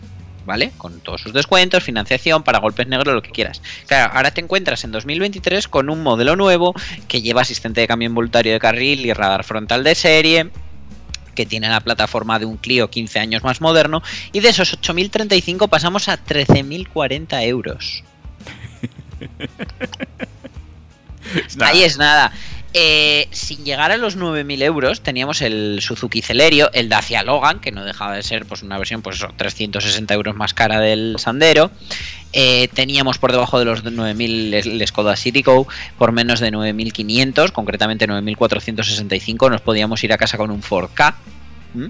[0.46, 0.72] ¿Vale?
[0.78, 3.60] Con todos sus descuentos, financiación, para golpes negros, lo que quieras.
[3.86, 6.74] Claro, ahora te encuentras en 2023 con un modelo nuevo
[7.06, 10.50] que lleva asistente de cambio involuntario de carril y radar frontal de serie,
[11.34, 14.02] que tiene la plataforma de un Clio 15 años más moderno,
[14.32, 18.02] y de esos 8.035 pasamos a 13.040 euros.
[21.60, 22.32] Ahí es nada.
[22.72, 27.72] Eh, sin llegar a los 9.000 euros, teníamos el Suzuki Celerio, el Dacia Logan, que
[27.72, 31.72] no dejaba de ser pues, una versión pues, 360 euros más cara del Sandero.
[32.32, 35.66] Eh, teníamos por debajo de los 9.000 el Skoda Citigo,
[35.98, 41.14] por menos de 9.500, concretamente 9.465, nos podíamos ir a casa con un 4K.
[41.72, 41.86] ¿Mm?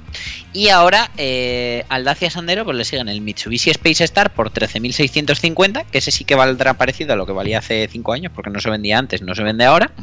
[0.52, 5.86] Y ahora eh, al Dacia Sandero pues le siguen el Mitsubishi Space Star por 13.650,
[5.86, 8.60] que ese sí que valdrá parecido a lo que valía hace 5 años, porque no
[8.60, 9.92] se vendía antes, no se vende ahora.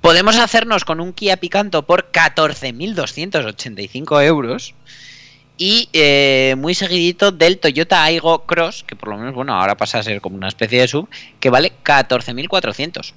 [0.00, 4.74] Podemos hacernos con un Kia Picanto por 14.285 euros.
[5.60, 9.98] Y eh, muy seguidito del Toyota Aygo Cross, que por lo menos, bueno, ahora pasa
[9.98, 11.08] a ser como una especie de sub,
[11.40, 13.12] que vale 14.400.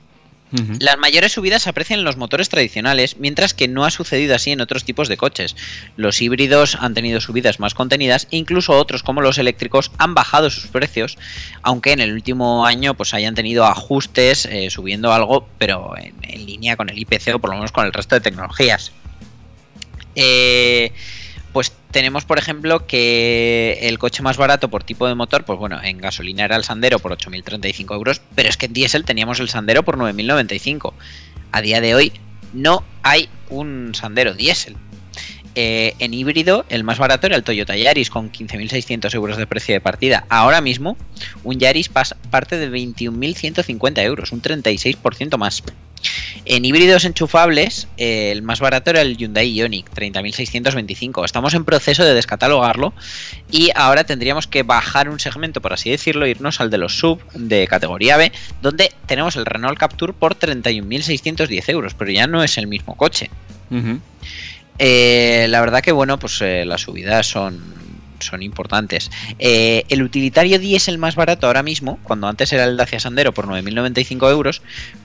[0.79, 4.51] Las mayores subidas se aprecian en los motores tradicionales, mientras que no ha sucedido así
[4.51, 5.55] en otros tipos de coches.
[5.95, 10.49] Los híbridos han tenido subidas más contenidas, e incluso otros como los eléctricos han bajado
[10.49, 11.17] sus precios,
[11.61, 16.45] aunque en el último año pues hayan tenido ajustes eh, subiendo algo, pero en, en,
[16.45, 18.91] línea con el IPC o por lo menos con el resto de tecnologías.
[20.15, 20.91] Eh,
[21.91, 25.97] tenemos, por ejemplo, que el coche más barato por tipo de motor, pues bueno, en
[25.97, 29.83] gasolina era el Sandero por 8.035 euros, pero es que en diésel teníamos el Sandero
[29.83, 30.93] por 9.095.
[31.51, 32.13] A día de hoy
[32.53, 34.77] no hay un Sandero diésel.
[35.55, 39.73] Eh, en híbrido, el más barato era el Toyota Yaris con 15.600 euros de precio
[39.73, 40.25] de partida.
[40.29, 40.97] Ahora mismo,
[41.43, 45.63] un Yaris parte de 21.150 euros, un 36% más.
[46.45, 51.23] En híbridos enchufables, eh, el más barato era el Hyundai Ioniq, 30.625.
[51.23, 52.93] Estamos en proceso de descatalogarlo
[53.51, 57.21] y ahora tendríamos que bajar un segmento, por así decirlo, irnos al de los sub
[57.33, 62.57] de categoría B, donde tenemos el Renault Capture por 31.610 euros, pero ya no es
[62.57, 63.29] el mismo coche.
[64.83, 67.61] Eh, la verdad que bueno, pues eh, las subidas son
[68.19, 69.11] son importantes.
[69.37, 73.47] Eh, el utilitario diésel más barato ahora mismo, cuando antes era el Dacia Sandero por
[73.47, 74.61] 9.095 euros,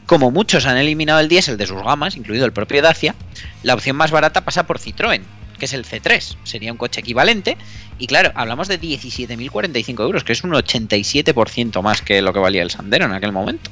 [0.06, 3.14] como muchos han eliminado el diésel de sus gamas, incluido el propio Dacia,
[3.62, 5.20] la opción más barata pasa por Citroën,
[5.58, 6.36] que es el C3.
[6.44, 7.58] Sería un coche equivalente.
[7.98, 12.62] Y claro, hablamos de 17.045 euros, que es un 87% más que lo que valía
[12.62, 13.70] el Sandero en aquel momento.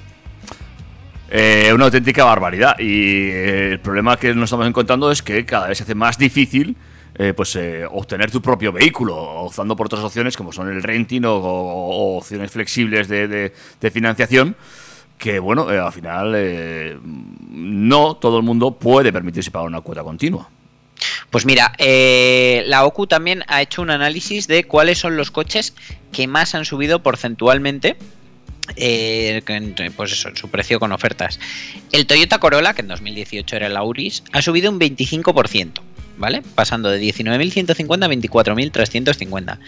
[1.31, 2.79] Eh, una auténtica barbaridad.
[2.79, 6.19] Y eh, el problema que nos estamos encontrando es que cada vez se hace más
[6.19, 6.77] difícil
[7.17, 7.57] eh, pues
[7.91, 13.09] obtener tu propio vehículo, optando por otras opciones como son el renting o, opciones flexibles
[13.09, 13.53] de,
[13.93, 14.57] financiación.
[15.19, 17.01] Que bueno, al final
[17.49, 20.51] no todo el mundo puede permitirse pagar una cuota continua.
[21.31, 25.75] Pues mira, eh, la OCU también ha hecho un análisis de cuáles son los coches
[26.13, 27.97] que más han subido porcentualmente
[28.77, 29.43] eh,
[29.97, 31.39] pues eso, su precio con ofertas.
[31.93, 35.81] El Toyota Corolla, que en 2018 era el Auris, ha subido un 25%,
[36.17, 36.43] ¿vale?
[36.55, 39.59] Pasando de 19.150 a 24.350.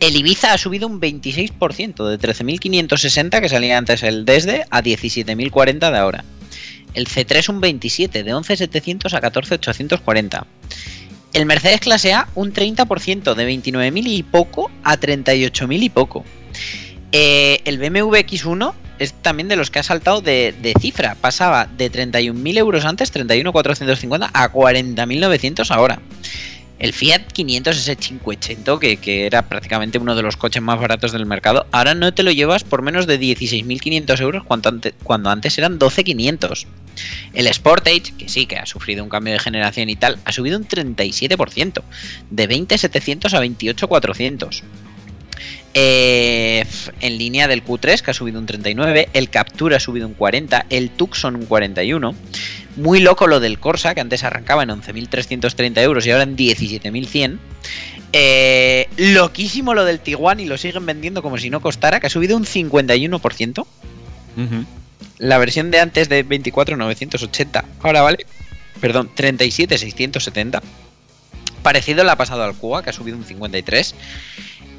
[0.00, 5.90] El Ibiza ha subido un 26%, de 13.560 que salía antes el desde a 17.040
[5.90, 6.24] de ahora.
[6.94, 10.44] El C3 un 27, de 11.700 a 14.840.
[11.32, 16.24] El Mercedes clase A un 30%, de 29.000 y poco a 38.000 y poco.
[17.12, 21.16] Eh, el BMW X1 es también de los que ha saltado de, cifra.
[21.16, 26.00] Pasaba de 31.000 euros antes, 31.450, a 40.900 ahora.
[26.78, 31.12] El Fiat 500, ese 580, que, que, era prácticamente uno de los coches más baratos
[31.12, 35.28] del mercado, ahora no te lo llevas por menos de 16.500 euros cuando antes, cuando
[35.28, 36.66] antes eran 12.500.
[37.34, 40.56] El Sportage, que sí, que ha sufrido un cambio de generación y tal, ha subido
[40.56, 41.82] un 37%,
[42.30, 44.62] de 20.700 a 28.400.
[45.72, 46.64] Eh,
[47.00, 50.66] en línea del Q3 que ha subido un 39, el Captura ha subido un 40,
[50.70, 52.14] el Tucson un 41.
[52.76, 57.38] Muy loco lo del Corsa, que antes arrancaba en 11.330 euros y ahora en 17.100.
[58.12, 62.10] Eh, loquísimo lo del Tiguan y lo siguen vendiendo como si no costara, que ha
[62.10, 63.60] subido un 51%.
[63.60, 64.66] Uh -huh.
[65.18, 68.26] La versión de antes de 24.980, ahora vale
[68.80, 70.62] perdón, 37,670.
[71.62, 73.94] Parecido le ha pasado al Cuba, que ha subido un 53.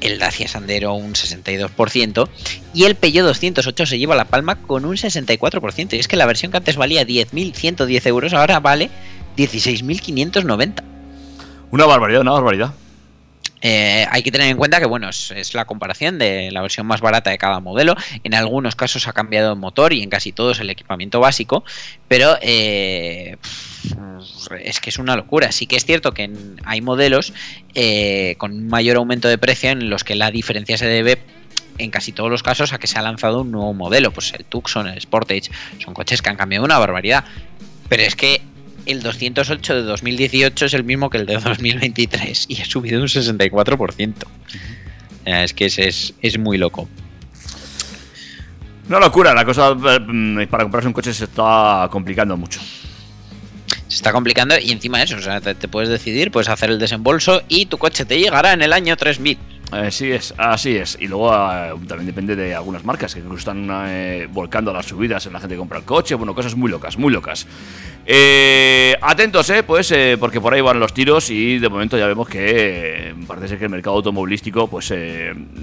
[0.02, 2.28] El Dacia Sandero un 62%.
[2.74, 5.94] Y el Peugeot 208 se lleva la palma con un 64%.
[5.94, 8.90] Y es que la versión que antes valía 10.110 euros, ahora vale
[9.36, 10.82] 16.590.
[11.70, 12.74] Una barbaridad, una barbaridad.
[13.64, 16.84] Eh, hay que tener en cuenta que bueno es, es, la comparación de la versión
[16.84, 17.94] más barata de cada modelo.
[18.24, 21.64] En algunos casos ha cambiado el motor y en casi todos el equipamiento básico,
[22.08, 23.36] pero eh,
[24.60, 25.52] es que es una locura.
[25.52, 27.32] Sí que es cierto que en, hay modelos
[27.74, 31.18] eh, con un mayor aumento de precio en los que la diferencia se debe
[31.78, 34.12] en casi todos los casos a que se ha lanzado un nuevo modelo.
[34.12, 37.24] Pues el Tucson, el Sportage, son coches que han cambiado una barbaridad.
[37.88, 38.40] Pero es que
[38.86, 43.08] el 208 de 2018 es el mismo que el de 2023 y ha subido un
[43.08, 44.14] 64%.
[45.24, 46.88] Es que es, es, es muy loco.
[48.88, 52.60] Una locura, la cosa eh, para comprarse un coche se está complicando mucho.
[53.92, 57.66] Está complicando y encima eso, o sea, te, puedes decidir, puedes hacer el desembolso y
[57.66, 59.38] tu coche te llegará en el año 3000.
[59.70, 60.98] Así es, así es.
[61.00, 65.24] Y luego eh, también depende de algunas marcas que incluso están eh, volcando las subidas
[65.26, 66.14] en la gente que compra el coche.
[66.14, 67.46] Bueno, cosas muy locas, muy locas.
[68.04, 72.06] Eh, atentos, eh, pues, eh, porque por ahí van los tiros y de momento ya
[72.06, 74.92] vemos que parece ser que el mercado automovilístico, pues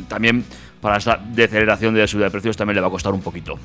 [0.08, 0.46] también
[0.80, 3.60] para esta deceleración de la subida de precios también le va a costar un poquito.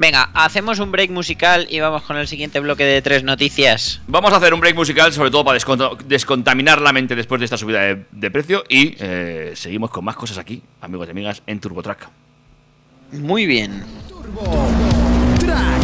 [0.00, 4.00] Venga, hacemos un break musical y vamos con el siguiente bloque de tres noticias.
[4.06, 5.58] Vamos a hacer un break musical, sobre todo para
[6.06, 8.62] descontaminar la mente después de esta subida de, de precio.
[8.68, 12.08] Y eh, seguimos con más cosas aquí, amigos y amigas, en TurboTrack.
[13.10, 13.82] Muy bien.
[14.08, 14.68] Turbo
[15.40, 15.82] Track.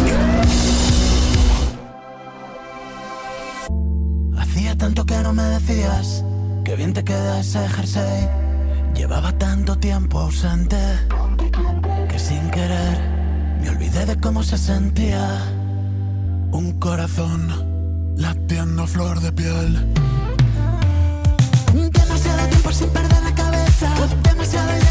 [4.38, 6.24] Hacía tanto que no me decías
[6.64, 8.28] que bien te queda ese jersey.
[8.94, 10.78] Llevaba tanto tiempo ausente
[12.08, 13.13] que sin querer
[13.64, 15.26] me olvidé de cómo se sentía
[16.52, 19.92] un corazón latiendo flor de piel.
[21.72, 23.88] Demasiado tiempo sin perder la cabeza,
[24.22, 24.83] demasiado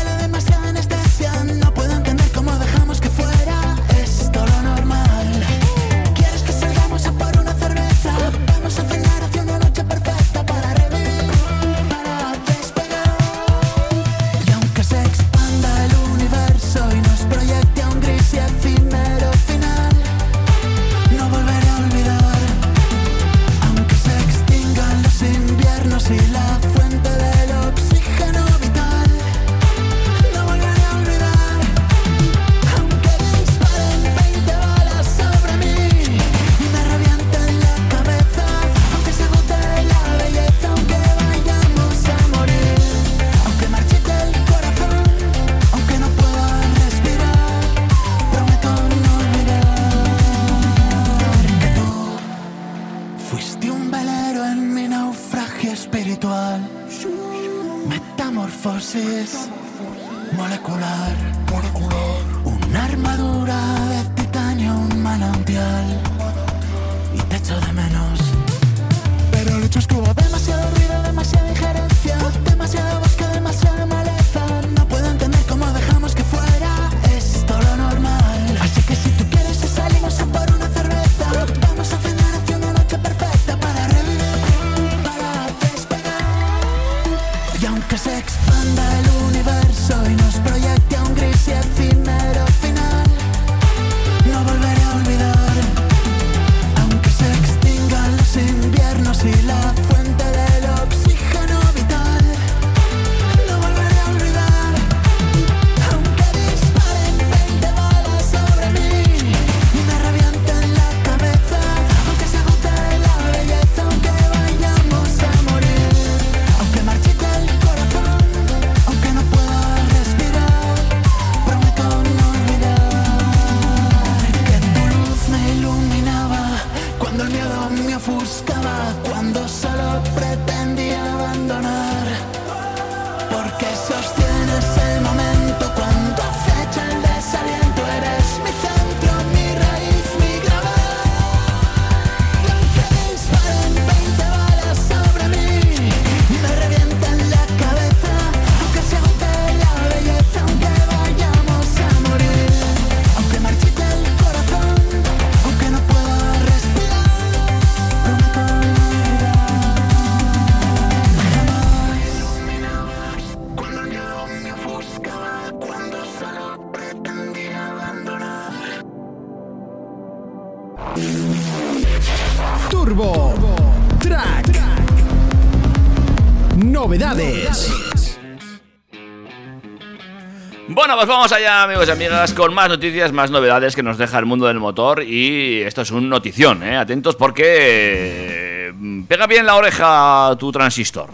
[181.03, 184.25] Pues vamos allá, amigos y amigas, con más noticias, más novedades que nos deja el
[184.25, 185.03] mundo del motor.
[185.03, 186.77] Y esto es un notición, ¿eh?
[186.77, 188.69] Atentos porque.
[188.69, 191.09] eh, Pega bien la oreja tu transistor.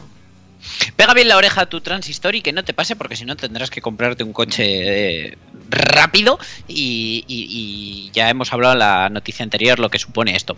[0.95, 3.71] Pega bien la oreja tu transistor y que no te pase porque si no tendrás
[3.71, 5.37] que comprarte un coche eh,
[5.69, 10.57] rápido y, ya hemos hablado en la noticia anterior lo que supone esto.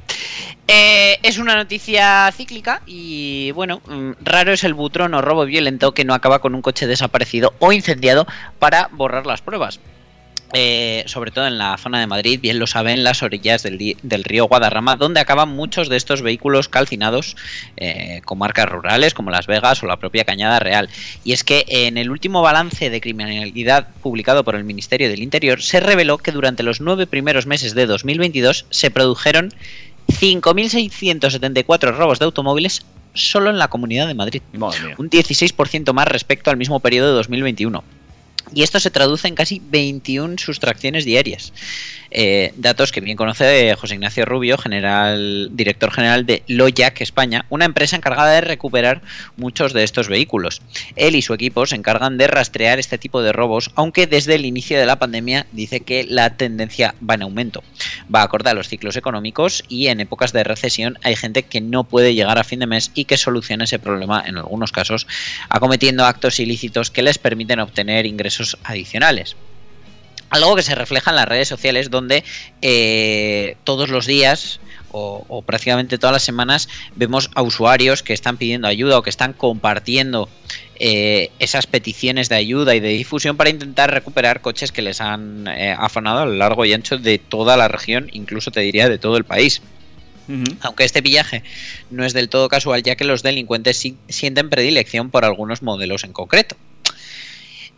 [0.68, 5.94] Eh, es una noticia cíclica y bueno, mm, raro es el butrón o robo violento
[5.94, 8.26] que no acaba con un coche desaparecido o incendiado
[8.60, 9.80] para borrar las pruebas.
[10.54, 14.46] Eh, sobre todo en la zona de Madrid, bien lo saben, las orillas del, río
[14.46, 17.38] Guadarrama, donde acaban muchos de estos vehículos calcinados
[17.78, 20.90] eh, con marcas rurales como Las Vegas o la propia Cañada Real.
[21.24, 25.62] Y es que en el último balance de criminalidad publicado por el Ministerio del Interior
[25.62, 29.54] se reveló que durante los nueve primeros meses de 2022 se produjeron
[30.08, 36.50] 5.674 robos de automóviles solo en la Comunidad de Madrid Madre un 16% más respecto
[36.50, 37.84] al mismo periodo de 2021.
[38.54, 41.54] Y esto se traduce en casi 21 sustracciones diarias.
[42.12, 47.66] Eh, datos que bien conoce José Ignacio Rubio, general, director general de Loyac España, una
[47.66, 49.02] empresa encargada de recuperar
[49.38, 50.62] muchos de estos vehículos.
[50.98, 54.46] Él y su equipo se encargan de rastrear este tipo de robos, aunque desde el
[54.46, 57.64] inicio de la pandemia dice que la tendencia va en aumento.
[58.14, 61.86] Va acorde a los ciclos económicos y en épocas de recesión hay gente que no
[61.86, 65.08] puede llegar a fin de mes y que soluciona ese problema en algunos casos
[65.50, 69.36] acometiendo actos ilícitos que les permiten obtener ingresos adicionales.
[70.32, 72.24] Algo que se refleja en las redes sociales donde
[72.62, 74.60] eh, todos los días
[74.92, 79.10] o, o prácticamente todas las semanas vemos a usuarios que están pidiendo ayuda o que
[79.10, 80.28] están compartiendo
[80.84, 85.48] eh, esas peticiones de ayuda y de difusión para intentar recuperar coches que les han
[85.48, 88.98] eh, afanado a lo largo y ancho de toda la región, incluso te diría de
[88.98, 89.62] todo el país.
[90.62, 91.44] Aunque este pillaje
[91.92, 96.14] no es del todo casual, ya que los delincuentes sienten predilección por algunos modelos en
[96.14, 96.56] concreto.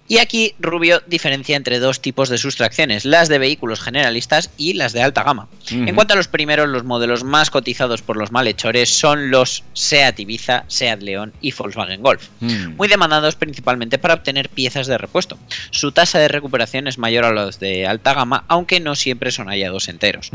[0.08, 4.94] Y aquí Rubio diferencia entre dos tipos de sustracciones, las de vehículos generalistas y las
[4.94, 5.48] de alta gama.
[5.72, 10.20] En cuanto a los primeros, los modelos más cotizados por los malhechores son los Seat
[10.20, 15.38] Ibiza, Seat León y Volkswagen Golf muy demandados principalmente para obtener piezas de repuesto.
[15.72, 19.48] Su tasa de recuperación es mayor a los de alta gama, aunque no siempre son
[19.48, 20.32] hallados enteros.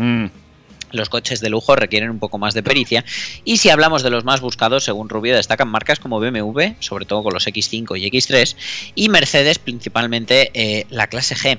[0.92, 3.04] Los coches de lujo requieren un poco más de pericia
[3.44, 7.22] y si hablamos de los más buscados, según Rubio, destacan marcas como BMW, sobre todo
[7.22, 8.56] con los X5 y X3,
[8.94, 11.58] y Mercedes, principalmente eh, la clase G.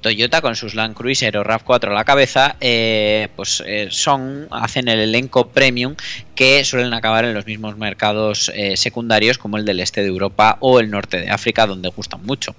[0.00, 4.88] Toyota con sus Land Cruiser o RAV4 a la cabeza, eh, pues eh, son, hacen
[4.88, 5.96] el elenco premium
[6.34, 10.56] que suelen acabar en los mismos mercados eh, secundarios como el del este de Europa
[10.60, 12.54] o el norte de África, donde gustan mucho.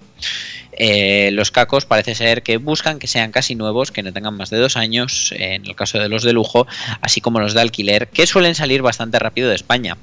[1.31, 4.57] Los cacos parece ser que buscan que sean casi nuevos, que no tengan más de
[4.57, 6.67] dos años, en el caso de los de lujo,
[7.01, 9.97] así como los de alquiler, que suelen salir bastante rápido de España.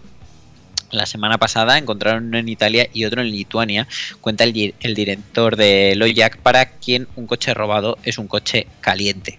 [0.91, 3.89] La semana pasada encontraron uno en Italia y otro en Lituania,
[4.21, 8.67] cuenta el, di- el director de Loyac, para quien un coche robado es un coche
[8.81, 9.39] caliente.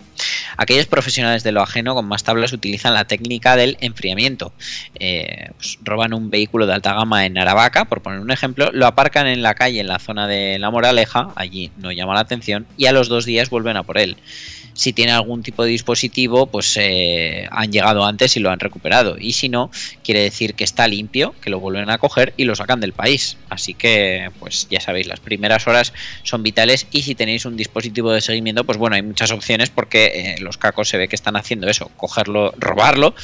[0.58, 4.52] Aquellos profesionales de lo ajeno con más tablas utilizan la técnica del enfriamiento.
[5.00, 8.86] Eh, pues, roban un vehículo de alta gama en Aravaca, por poner un ejemplo, lo
[8.88, 12.66] aparcan en la calle en la zona de La Moraleja, allí no llama la atención,
[12.78, 14.18] y a los dos días vuelven a por él.
[14.78, 19.18] Si tiene algún tipo de dispositivo, pues eh, han llegado antes y lo han recuperado.
[19.20, 19.72] Y si no,
[20.04, 23.38] quiere decir que está limpio, que lo vuelven a coger y lo sacan del país.
[23.50, 28.12] Así que, pues ya sabéis, las primeras horas son vitales y si tenéis un dispositivo
[28.12, 31.36] de seguimiento, pues bueno, hay muchas opciones porque eh, los cacos se ve que están
[31.36, 33.16] haciendo eso, cogerlo, robarlo,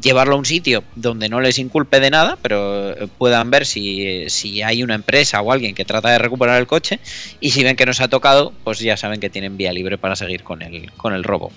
[0.00, 4.28] llevarlo a un sitio donde no les inculpe de nada, pero eh, puedan ver si,
[4.28, 7.00] si hay una empresa o alguien que trata de recuperar el coche
[7.40, 10.16] y si ven que nos ha tocado, pues ya saben que tienen vía libre para
[10.16, 11.52] seguir con el, con el robo.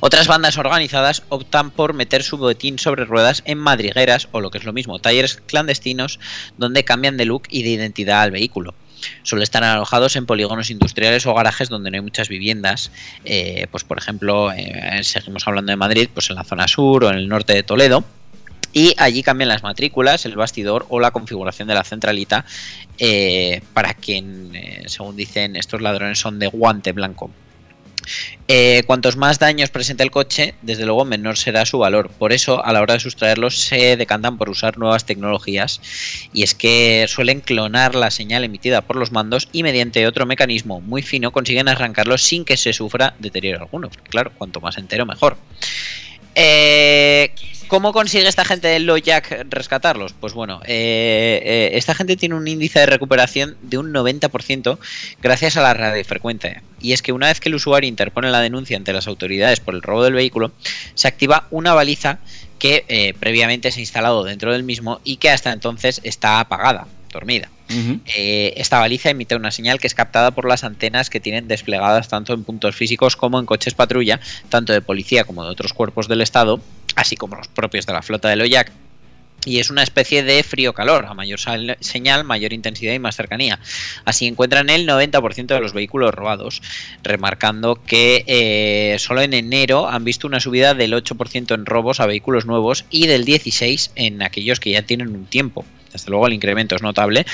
[0.00, 4.58] Otras bandas organizadas optan por meter su botín sobre ruedas en madrigueras o lo que
[4.58, 6.20] es lo mismo, talleres clandestinos
[6.58, 8.74] donde cambian de look y de identidad al vehículo.
[9.22, 12.90] Suelen estar alojados en polígonos industriales o garajes donde no hay muchas viviendas.
[13.24, 17.10] Eh, pues por ejemplo, eh, seguimos hablando de Madrid, pues en la zona sur o
[17.10, 18.04] en el norte de Toledo.
[18.72, 22.46] Y allí cambian las matrículas, el bastidor o la configuración de la centralita
[22.98, 27.30] eh, para quien, eh, según dicen estos ladrones, son de guante blanco.
[28.48, 32.10] Eh, cuantos más daños presente el coche, desde luego menor será su valor.
[32.10, 35.80] Por eso, a la hora de sustraerlos, se decantan por usar nuevas tecnologías.
[36.32, 40.80] Y es que suelen clonar la señal emitida por los mandos y mediante otro mecanismo
[40.80, 43.88] muy fino consiguen arrancarlos sin que se sufra deterioro alguno.
[43.88, 45.36] Porque, claro, cuanto más entero, mejor.
[46.34, 47.32] Eh,
[47.72, 50.12] ¿Cómo consigue esta gente del Lojack rescatarlos?
[50.12, 54.76] Pues bueno, eh, eh, esta gente tiene un índice de recuperación de un 90%
[55.22, 56.62] gracias a la radiofrecuencia.
[56.82, 59.74] Y es que una vez que el usuario interpone la denuncia ante las autoridades por
[59.74, 60.52] el robo del vehículo,
[60.92, 62.18] se activa una baliza
[62.58, 66.88] que eh, previamente se ha instalado dentro del mismo y que hasta entonces está apagada,
[67.10, 67.48] dormida.
[68.04, 72.08] Eh, esta baliza emite una señal que es captada por las antenas que tienen desplegadas
[72.08, 74.20] tanto en puntos físicos como en coches patrulla,
[74.50, 76.60] tanto de policía como de otros cuerpos del Estado,
[76.96, 78.72] así como los propios de la flota del OYAC.
[79.44, 81.40] Y es una especie de frío-calor, a mayor
[81.80, 83.58] señal, mayor intensidad y más cercanía.
[84.04, 86.62] Así encuentran el 90% de los vehículos robados,
[87.02, 92.06] remarcando que eh, solo en enero han visto una subida del 8% en robos a
[92.06, 95.64] vehículos nuevos y del 16% en aquellos que ya tienen un tiempo.
[95.92, 97.26] Desde luego el incremento es notable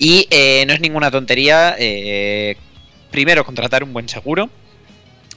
[0.00, 1.76] y eh, no es ninguna tontería.
[1.78, 2.56] eh,
[3.12, 4.50] primero, contratar un buen seguro.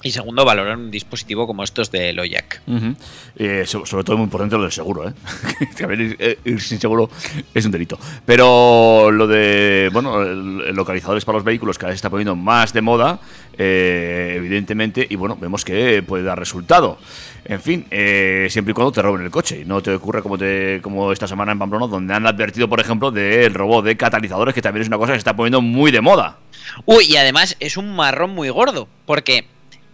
[0.05, 2.61] Y segundo, valorar un dispositivo como estos de Loyac.
[3.37, 5.13] Eh, so- sobre todo muy importante lo del seguro, ¿eh?
[5.95, 7.09] Ir, eh, ir sin seguro
[7.51, 7.97] es un delito.
[8.23, 12.81] Pero lo de, bueno, localizadores para los vehículos cada vez se está poniendo más de
[12.81, 13.19] moda,
[13.57, 16.99] eh, evidentemente, y bueno, vemos que puede dar resultado.
[17.43, 20.37] En fin, eh, siempre y cuando te roben el coche y no te ocurra como,
[20.37, 24.53] te, como esta semana en Pamplona, donde han advertido, por ejemplo, del robo de catalizadores,
[24.53, 26.37] que también es una cosa que se está poniendo muy de moda.
[26.85, 29.47] Uy, y además es un marrón muy gordo, porque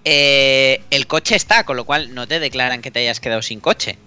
[0.06, 3.60] eh, el coche está, con lo cual no te declaran que te hayas quedado sin
[3.60, 3.98] coche.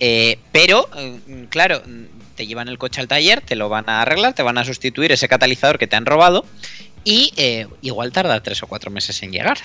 [0.00, 0.88] Eh, pero,
[1.26, 2.04] mm, claro, mm,
[2.36, 5.12] te llevan el coche al taller, te lo van a arreglar, te van a sustituir
[5.12, 6.46] ese catalizador que te han robado
[7.04, 9.58] y eh, igual tarda tres o cuatro meses en llegar.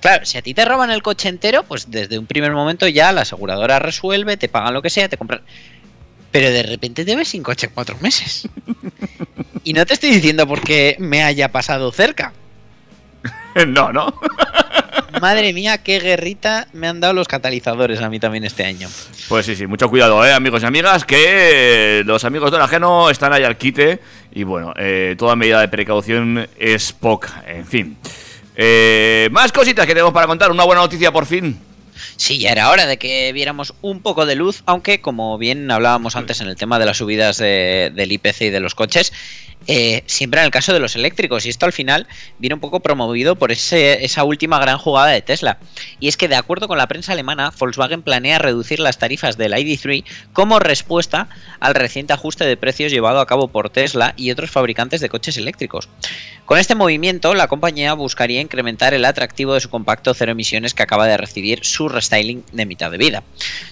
[0.00, 3.12] Claro, si a ti te roban el coche entero, pues desde un primer momento ya
[3.12, 5.40] la aseguradora resuelve, te pagan lo que sea, te compran.
[6.30, 8.48] Pero de repente te ves sin coche cuatro meses.
[9.62, 12.32] Y no te estoy diciendo porque me haya pasado cerca.
[13.66, 14.14] no, no.
[15.20, 18.88] Madre mía, qué guerrita me han dado los catalizadores a mí también este año.
[19.28, 23.32] Pues sí, sí, mucho cuidado, eh, amigos y amigas, que los amigos del ajeno están
[23.32, 24.00] ahí al quite
[24.32, 27.96] y bueno, eh, toda medida de precaución es poca, en fin.
[28.56, 31.58] Eh, más cositas que tenemos para contar, una buena noticia por fin.
[32.16, 36.16] Sí, ya era hora de que viéramos un poco de luz, aunque como bien hablábamos
[36.16, 39.12] antes en el tema de las subidas de- del IPC y de los coches,
[39.66, 42.06] eh, siempre en el caso de los eléctricos, y esto al final
[42.38, 45.58] viene un poco promovido por esa última gran jugada de Tesla.
[45.98, 49.52] Y es que de acuerdo con la prensa alemana, Volkswagen planea reducir las tarifas del
[49.52, 51.28] ID3 como respuesta
[51.60, 55.36] al reciente ajuste de precios llevado a cabo por Tesla y otros fabricantes de coches
[55.36, 55.88] eléctricos.
[56.46, 60.82] Con este movimiento, la compañía buscaría incrementar el atractivo de su compacto cero emisiones que
[60.82, 63.22] acaba de recibir su restyling de mitad de vida.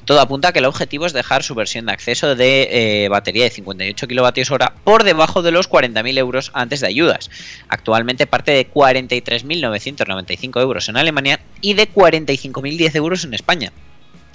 [0.04, 2.68] Todo apunta a que el objetivo es dejar su versión de acceso de
[3.04, 7.30] eh, batería de 58 kWh por debajo de los 40.000 euros antes de ayudas.
[7.68, 13.72] Actualmente parte de 43.995 euros en Alemania y de 45.010 euros en España.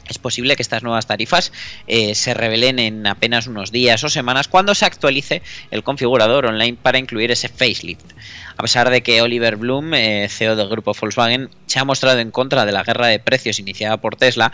[0.08, 1.54] Es posible que estas nuevas tarifas
[1.88, 5.41] eh, se revelen en apenas unos días o semanas cuando se actualice
[5.72, 8.06] el configurador online para incluir ese facelift.
[8.58, 12.32] A pesar de que Oliver Bloom, eh, CEO del grupo Volkswagen, se ha mostrado en
[12.32, 14.51] contra de la guerra de precios iniciada por Tesla,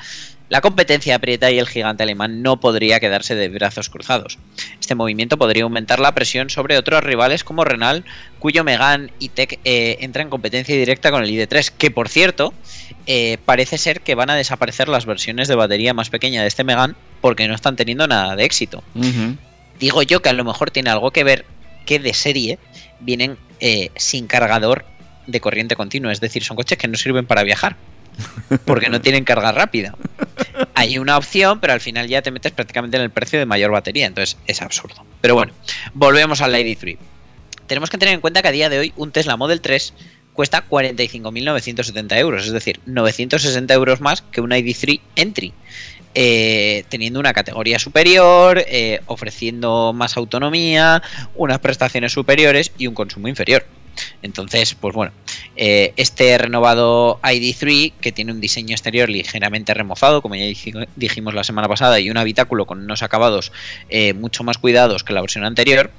[0.50, 4.40] la competencia aprieta y el gigante alemán no podría quedarse de brazos cruzados.
[4.80, 8.04] Este movimiento podría aumentar la presión sobre otros rivales como Renault,
[8.40, 12.54] cuyo Megane y Tech eh, entra en competencia directa con el ID3, que por cierto,
[13.06, 16.64] eh, parece ser que van a desaparecer las versiones de batería más pequeña de este
[16.64, 18.84] Megane porque no están teniendo nada de éxito.
[19.80, 21.46] Digo yo que a lo mejor tiene algo que ver
[21.86, 22.60] que de serie
[23.00, 24.86] vienen eh, sin cargador
[25.28, 27.76] de corriente continua, es decir, son coches que no sirven para viajar
[28.66, 29.96] porque no tienen carga rápida.
[30.74, 33.72] Hay una opción, pero al final ya te metes prácticamente en el precio de mayor
[33.72, 35.06] batería, entonces es absurdo.
[35.22, 35.54] Pero bueno,
[35.94, 36.98] volvemos al ID3.
[37.68, 39.94] Tenemos que tener en cuenta que a día de hoy un Tesla Model 3
[40.34, 45.54] cuesta 45.970 euros, es decir, 960 euros más que un ID3 Entry.
[46.16, 51.02] Eh, teniendo una categoría superior, eh, ofreciendo más autonomía,
[51.36, 53.66] unas prestaciones superiores y un consumo inferior.
[54.22, 55.12] Entonces, pues bueno,
[55.58, 61.34] eh, este renovado ID3 que tiene un diseño exterior ligeramente remozado, como ya dij- dijimos
[61.34, 63.52] la semana pasada, y un habitáculo con unos acabados
[63.90, 65.92] eh, mucho más cuidados que la versión anterior,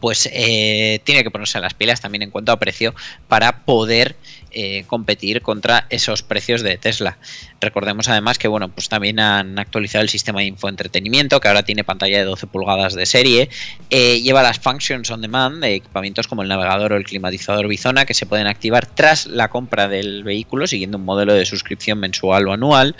[0.00, 2.94] pues tiene que ponerse las pilas también en cuanto a precio
[3.28, 4.14] para poder
[4.58, 7.18] eh, competir contra esos precios de Tesla.
[7.60, 11.84] Recordemos además que bueno, pues también han actualizado el sistema de infoentretenimiento, que ahora tiene
[11.84, 13.50] pantalla de 12 pulgadas de serie,
[13.90, 18.06] eh, lleva las functions on demand de equipamientos como el navegador o el climatizador Bizona
[18.06, 22.48] que se pueden activar tras la compra del vehículo siguiendo un modelo de suscripción mensual
[22.48, 22.96] o anual.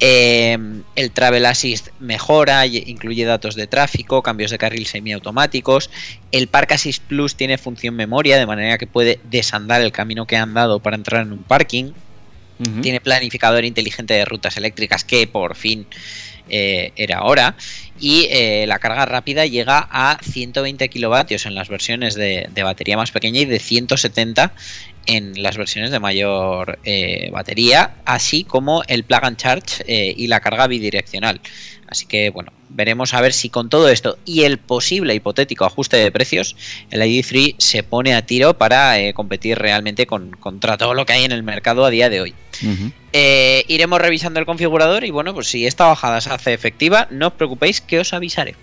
[0.00, 0.56] Eh,
[0.94, 5.90] el Travel Assist mejora, y- incluye datos de tráfico, cambios de carril semiautomáticos.
[6.30, 10.36] El Park Assist Plus tiene función memoria, de manera que puede desandar el camino que
[10.36, 11.92] han dado para entrar en un parking.
[12.82, 15.86] Tiene planificador inteligente de rutas eléctricas que por fin
[16.48, 17.54] eh, era hora.
[18.00, 22.96] Y eh, la carga rápida llega a 120 kilovatios en las versiones de, de batería
[22.96, 24.52] más pequeña y de 170
[25.08, 30.26] en las versiones de mayor eh, batería, así como el plug and charge eh, y
[30.26, 31.40] la carga bidireccional.
[31.88, 35.96] Así que bueno, veremos a ver si con todo esto y el posible hipotético ajuste
[35.96, 36.54] de precios,
[36.90, 41.14] el ID3 se pone a tiro para eh, competir realmente con, contra todo lo que
[41.14, 42.34] hay en el mercado a día de hoy.
[43.14, 47.28] Eh, iremos revisando el configurador y bueno, pues si esta bajada se hace efectiva, no
[47.28, 48.54] os preocupéis que os avisaré.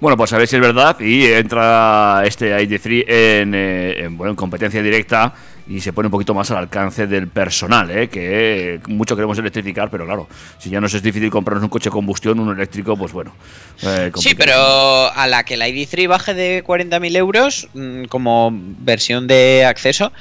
[0.00, 4.32] Bueno, pues a ver si es verdad y entra este ID3 en, eh, en, bueno,
[4.32, 5.32] en competencia directa
[5.66, 8.08] y se pone un poquito más al alcance del personal, ¿eh?
[8.08, 11.92] que mucho queremos electrificar, pero claro, si ya nos es difícil comprarnos un coche de
[11.92, 13.34] combustión, uno eléctrico, pues bueno.
[13.82, 19.26] eh, Sí, pero a la que la ID3 baje de 40.000 euros mm, como versión
[19.26, 20.12] de acceso,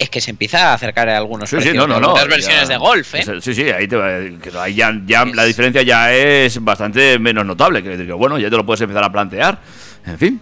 [0.00, 2.14] es que se empieza a acercar a algunos Sí, sí, no, no, no.
[2.14, 3.22] versiones ya- de Golf, ¿eh?
[3.40, 3.96] Sí, sí, ahí, te
[4.58, 4.90] ahí ya
[5.24, 7.82] la diferencia ya es bastante menos notable.
[7.82, 9.58] Que, que, bueno, ya te lo puedes empezar a plantear.
[10.06, 10.40] En fin.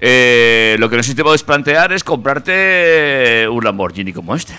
[0.00, 4.52] Eh, lo que no sé si te puedes plantear es comprarte un Lamborghini como este.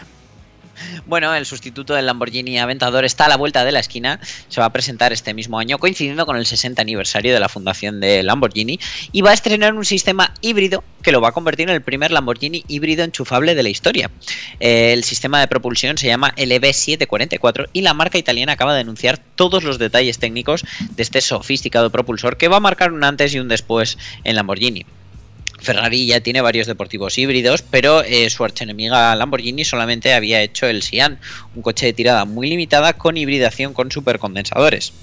[1.05, 4.19] Bueno, el sustituto del Lamborghini Aventador está a la vuelta de la esquina.
[4.49, 7.99] Se va a presentar este mismo año, coincidiendo con el 60 aniversario de la fundación
[7.99, 8.79] de Lamborghini,
[9.11, 12.11] y va a estrenar un sistema híbrido que lo va a convertir en el primer
[12.11, 14.09] Lamborghini híbrido enchufable de la historia.
[14.59, 19.17] Eh, el sistema de propulsión se llama LB744 y la marca italiana acaba de anunciar
[19.17, 20.63] todos los detalles técnicos
[20.95, 24.86] de este sofisticado propulsor que va a marcar un antes y un después en Lamborghini.
[25.64, 30.84] Ferrari ya tiene varios deportivos híbridos, pero eh, su archenemiga Lamborghini solamente había hecho el
[30.84, 31.20] Sian,
[31.55, 34.93] un coche de tirada muy limitada con hibridación con supercondensadores.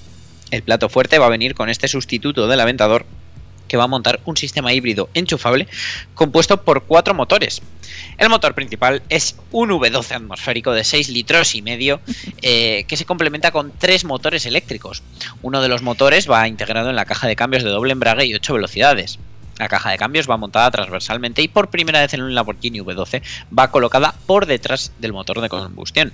[0.51, 3.05] El plato fuerte va a venir con este sustituto del Aventador
[3.67, 5.65] que va a montar un sistema híbrido enchufable
[6.13, 7.61] compuesto por cuatro motores.
[8.17, 12.01] El motor principal es un V12 atmosférico de 6 litros y medio
[12.41, 15.03] eh, que se complementa con tres motores eléctricos.
[15.41, 18.35] Uno de los motores va integrado en la caja de cambios de doble embrague y
[18.35, 19.19] 8 velocidades.
[19.61, 23.21] La caja de cambios va montada transversalmente y por primera vez en un Lamborghini V12
[23.55, 26.13] va colocada por detrás del motor de combustión.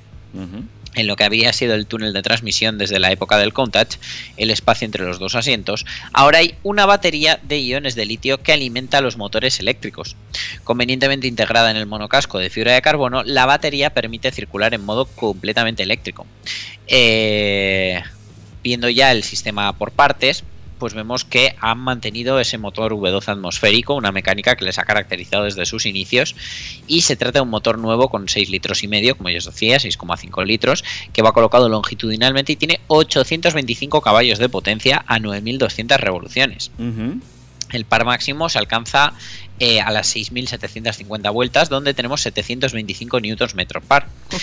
[0.96, 3.96] En lo que había sido el túnel de transmisión desde la época del Countach,
[4.36, 8.52] el espacio entre los dos asientos, ahora hay una batería de iones de litio que
[8.52, 10.18] alimenta los motores eléctricos.
[10.66, 15.06] Convenientemente integrada en el monocasco de fibra de carbono, la batería permite circular en modo
[15.06, 16.28] completamente eléctrico.
[16.88, 18.04] Eh,
[18.62, 20.44] viendo ya el sistema por partes,
[20.78, 25.44] pues vemos que han mantenido ese motor V12 atmosférico, una mecánica que les ha caracterizado
[25.44, 26.36] desde sus inicios,
[26.88, 29.46] y se trata de un motor nuevo con 6 litros y medio, como ya os
[29.46, 35.98] decía, 6,5 litros, que va colocado longitudinalmente y tiene 825 caballos de potencia a 9.200
[35.98, 36.72] revoluciones.
[37.72, 39.14] El par máximo se alcanza
[39.60, 44.08] eh, a las 6.750 vueltas, donde tenemos 725 newtons metro par.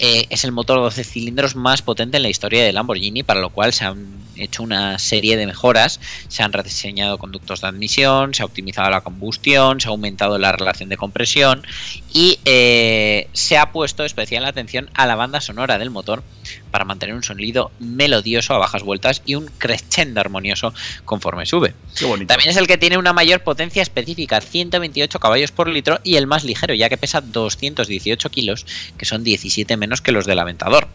[0.00, 3.50] Eh, es el motor 12 cilindros más potente en la historia de Lamborghini, para lo
[3.50, 4.06] cual se han
[4.36, 6.00] hecho una serie de mejoras.
[6.28, 10.52] Se han rediseñado conductos de admisión, se ha optimizado la combustión, se ha aumentado la
[10.52, 11.66] relación de compresión
[12.12, 16.22] y eh, se ha puesto especial atención a la banda sonora del motor
[16.70, 20.72] para mantener un sonido melodioso a bajas vueltas y un crescendo armonioso
[21.04, 21.74] conforme sube.
[21.96, 22.28] Qué bonito.
[22.28, 26.26] También es el que tiene una mayor potencia específica, 128 caballos por litro, y el
[26.26, 30.88] más ligero, ya que pesa 218 kilos, que son 17 menos que los del Aventador.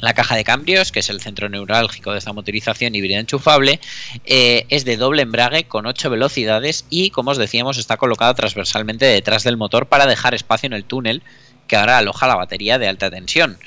[0.00, 3.80] La caja de cambios, que es el centro neurálgico de esta motorización híbrida enchufable,
[4.26, 9.06] eh, es de doble embrague con 8 velocidades y, como os decíamos, está colocada transversalmente
[9.06, 11.22] detrás del motor para dejar espacio en el túnel
[11.66, 13.58] que ahora aloja la batería de alta tensión.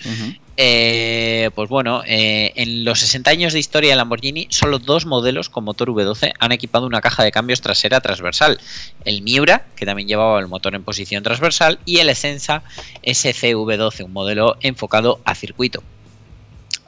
[0.64, 5.50] Eh, pues bueno, eh, en los 60 años de historia de Lamborghini, solo dos modelos
[5.50, 8.60] con motor V12 han equipado una caja de cambios trasera transversal.
[9.04, 12.62] El Miura, que también llevaba el motor en posición transversal, y el Essenza
[13.02, 15.82] SCV12, un modelo enfocado a circuito.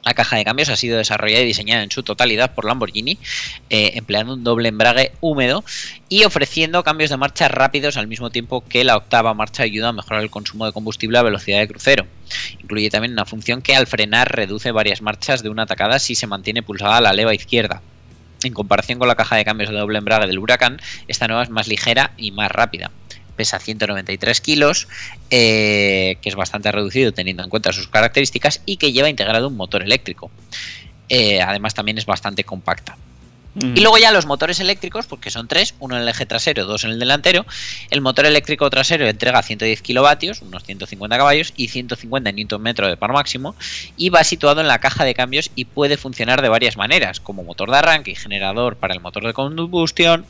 [0.04, 3.18] La caja de cambios ha sido desarrollada y diseñada en su totalidad por Lamborghini,
[3.70, 5.64] eh, empleando un doble embrague húmedo
[6.08, 9.92] y ofreciendo cambios de marcha rápidos al mismo tiempo que la octava marcha ayuda a
[9.92, 12.06] mejorar el consumo de combustible a velocidad de crucero.
[12.60, 16.26] Incluye también una función que al frenar reduce varias marchas de una tacada si se
[16.26, 17.80] mantiene pulsada la leva izquierda.
[18.42, 21.50] En comparación con la caja de cambios de doble embrague del Huracán, esta nueva es
[21.50, 22.90] más ligera y más rápida
[23.34, 24.88] pesa 193 kilos,
[25.30, 29.56] eh, que es bastante reducido teniendo en cuenta sus características y que lleva integrado un
[29.56, 30.30] motor eléctrico.
[31.08, 32.96] Eh, además también es bastante compacta.
[33.54, 36.84] Y luego ya los motores eléctricos, porque son tres, uno en el eje trasero, dos
[36.84, 37.46] en el delantero.
[37.90, 43.12] El motor eléctrico trasero entrega 110 kilovatios, unos 150 caballos y 150 Nm de par
[43.12, 43.54] máximo,
[43.96, 47.44] y va situado en la caja de cambios y puede funcionar de varias maneras, como
[47.44, 50.26] motor de arranque y generador para el motor de combustión,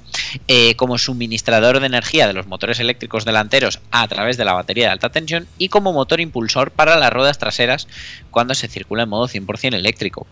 [0.49, 4.87] eh, como suministrador de energía de los motores eléctricos delanteros a través de la batería
[4.87, 7.89] de alta tensión y como motor impulsor para las ruedas traseras
[8.31, 10.27] cuando se circula en modo 100% eléctrico.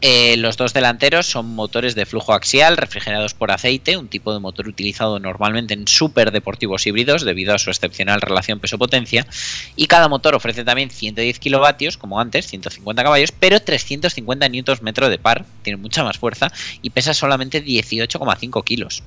[0.00, 4.40] Eh, los dos delanteros son motores de flujo axial refrigerados por aceite, un tipo de
[4.40, 9.26] motor utilizado normalmente en super deportivos híbridos debido a su excepcional relación peso-potencia.
[9.76, 15.18] Y cada motor ofrece también 110 kilovatios, como antes, 150 caballos, pero 350 Nm de
[15.18, 16.52] par, tiene mucha más fuerza
[16.82, 19.02] y pesa solamente 18,5 kilos.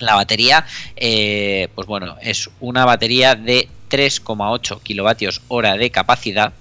[0.00, 0.66] La batería,
[0.96, 6.52] eh, pues bueno, es una batería de 3,8 kilovatios hora de capacidad.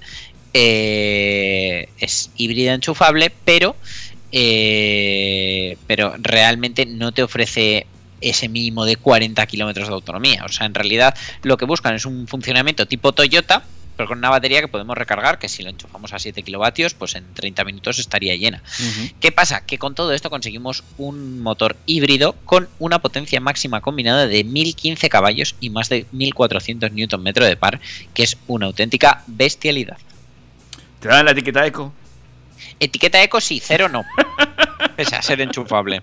[0.53, 3.75] eh, es híbrida enchufable, pero
[4.31, 7.87] eh, pero realmente no te ofrece
[8.21, 10.43] ese mínimo de 40 kilómetros de autonomía.
[10.45, 13.63] O sea, en realidad lo que buscan es un funcionamiento tipo Toyota,
[13.99, 17.15] pero con una batería que podemos recargar, que si lo enchufamos a 7 kilovatios, pues
[17.15, 18.63] en 30 minutos estaría llena.
[19.19, 19.65] ¿Qué pasa?
[19.65, 25.09] Que con todo esto conseguimos un motor híbrido con una potencia máxima combinada de 1015
[25.09, 27.81] caballos y más de 1400 Nm de par,
[28.13, 29.97] que es una auténtica bestialidad.
[31.01, 31.91] ¿Te dan la etiqueta eco?
[32.79, 34.05] Etiqueta eco sí, cero no.
[34.95, 36.01] Pese a ser enchufable.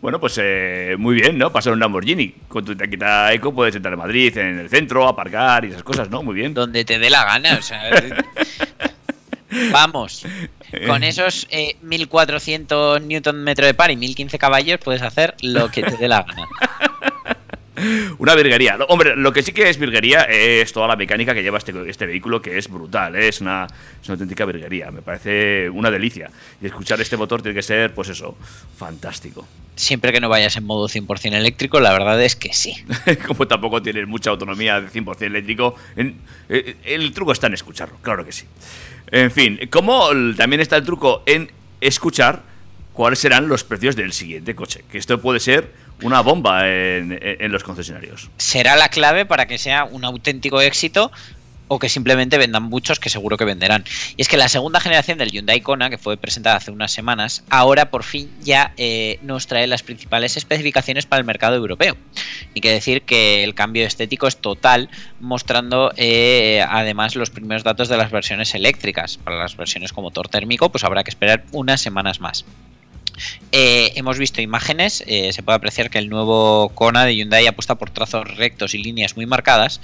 [0.00, 1.52] Bueno, pues eh, muy bien, ¿no?
[1.52, 2.34] Pasar un Lamborghini.
[2.48, 6.10] Con tu etiqueta eco puedes entrar en Madrid, en el centro, aparcar y esas cosas,
[6.10, 6.22] ¿no?
[6.22, 6.54] Muy bien.
[6.54, 7.82] Donde te dé la gana, o sea.
[9.70, 10.24] Vamos,
[10.86, 15.96] con esos eh, 1400 Nm de par y 1015 caballos puedes hacer lo que te
[15.96, 16.46] dé la gana.
[18.18, 18.78] Una virguería.
[18.88, 22.06] Hombre, lo que sí que es virguería es toda la mecánica que lleva este, este
[22.06, 23.14] vehículo, que es brutal.
[23.16, 23.28] ¿eh?
[23.28, 23.66] Es, una,
[24.02, 24.90] es una auténtica virguería.
[24.90, 26.30] Me parece una delicia.
[26.62, 28.36] Y escuchar este motor tiene que ser, pues eso,
[28.76, 29.46] fantástico.
[29.74, 32.74] Siempre que no vayas en modo 100% eléctrico, la verdad es que sí.
[33.26, 36.16] Como tampoco tienes mucha autonomía de 100% eléctrico, en-
[36.48, 38.46] eh, el truco está en escucharlo, claro que sí.
[39.10, 41.50] En fin, como también está el truco en
[41.80, 42.42] escuchar
[42.92, 44.82] cuáles serán los precios del siguiente coche.
[44.90, 45.70] Que esto puede ser
[46.02, 48.30] una bomba en, los concesionarios.
[48.36, 51.10] Será la clave para que sea un auténtico éxito
[51.68, 53.84] o que simplemente vendan muchos, que seguro que venderán.
[54.16, 57.42] Y es que la segunda generación del Hyundai Kona, que fue presentada hace unas semanas,
[57.50, 61.96] ahora por fin ya eh, nos trae las principales especificaciones para el mercado europeo.
[62.54, 67.88] Hay que decir que el cambio estético es total, mostrando eh, además los primeros datos
[67.88, 69.16] de las versiones eléctricas.
[69.16, 72.44] Para las versiones con motor térmico, pues habrá que esperar unas semanas más.
[73.52, 77.76] Eh, hemos visto imágenes, eh, se puede apreciar que el nuevo Kona de Hyundai apuesta
[77.76, 79.80] por trazos rectos y líneas muy marcadas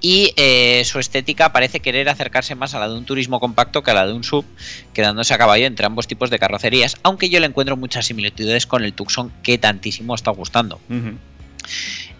[0.00, 3.90] y eh, su estética parece querer acercarse más a la de un turismo compacto que
[3.90, 4.44] a la de un sub,
[4.92, 8.84] quedándose a caballo entre ambos tipos de carrocerías, aunque yo le encuentro muchas similitudes con
[8.84, 10.80] el Tucson que tantísimo está gustando.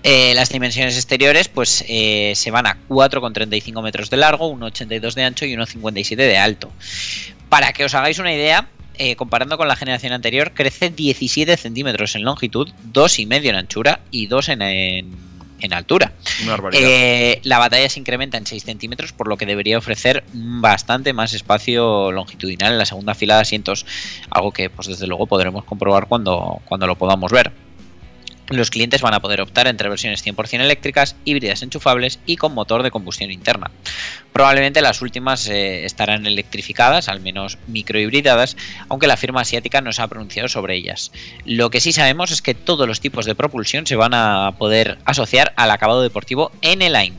[0.02, 5.24] Eh, las dimensiones exteriores pues eh, se van a 4,35 metros de largo, 1,82 de
[5.24, 6.70] ancho y 1,57 de alto.
[7.48, 12.14] Para que os hagáis una idea, eh, comparando con la generación anterior, crece 17 centímetros
[12.14, 15.26] en longitud, 2,5 en anchura y 2 en, en-
[15.58, 16.12] en altura.
[16.44, 16.56] Una.
[16.86, 21.32] Eh, la batalla se incrementa en 6 centímetros, por lo que debería ofrecer bastante más
[21.32, 23.86] espacio longitudinal en la segunda fila de asientos,
[24.28, 27.52] algo que pues desde luego podremos comprobar cuando, cuando lo podamos ver.
[28.48, 32.82] Los clientes van a poder optar entre versiones 100% eléctricas, híbridas enchufables y con motor
[32.82, 33.70] de combustión interna.
[34.32, 38.56] Probablemente las últimas eh, estarán electrificadas, al menos microhibridadas,
[38.88, 41.10] aunque la firma asiática no se ha pronunciado sobre ellas.
[41.44, 44.98] Lo que sí sabemos es que todos los tipos de propulsión se van a poder
[45.04, 47.16] asociar al acabado deportivo en el line.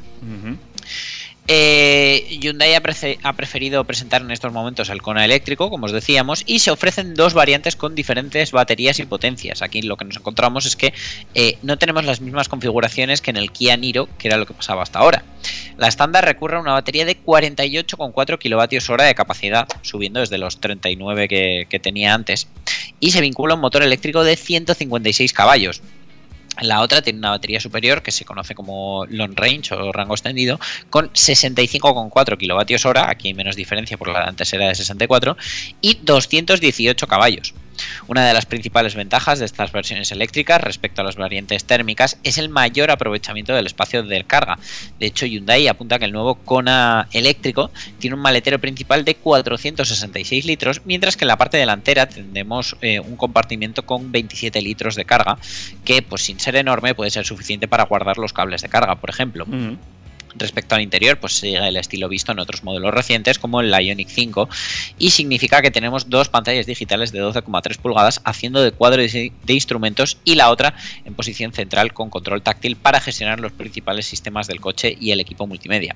[1.49, 2.81] Eh, Hyundai ha,
[3.23, 7.13] ha preferido presentar en estos momentos el Kona eléctrico, como os decíamos, y se ofrecen
[7.13, 9.61] dos variantes con diferentes baterías y potencias.
[9.61, 10.93] Aquí lo que nos encontramos es que
[11.35, 14.53] eh, no tenemos las mismas configuraciones que en el Kia Niro, que era lo que
[14.53, 15.23] pasaba hasta ahora.
[15.77, 21.29] La estándar recurre a una batería de 48,4 kWh de capacidad, subiendo desde los 39
[21.29, 22.49] que, que tenía antes,
[22.99, 25.81] y se vincula a un motor eléctrico de 156 caballos.
[26.61, 30.59] La otra tiene una batería superior que se conoce como long range o rango extendido
[30.89, 35.37] con 65,4 kWh, aquí hay menos diferencia por la antes era de 64,
[35.81, 37.53] y 218 caballos.
[38.07, 42.37] Una de las principales ventajas de estas versiones eléctricas respecto a las variantes térmicas es
[42.37, 44.59] el mayor aprovechamiento del espacio de carga.
[44.99, 50.45] De hecho, Hyundai apunta que el nuevo Kona eléctrico tiene un maletero principal de 466
[50.45, 55.05] litros, mientras que en la parte delantera tendremos eh, un compartimiento con 27 litros de
[55.05, 55.37] carga,
[55.85, 59.09] que pues sin ser enorme puede ser suficiente para guardar los cables de carga, por
[59.09, 59.45] ejemplo.
[60.39, 64.09] Respecto al interior, pues sigue el estilo visto en otros modelos recientes como el Ioniq
[64.09, 64.49] 5
[64.99, 70.17] y significa que tenemos dos pantallas digitales de 12,3 pulgadas haciendo de cuadro de instrumentos
[70.23, 70.73] y la otra
[71.05, 75.19] en posición central con control táctil para gestionar los principales sistemas del coche y el
[75.19, 75.95] equipo multimedia.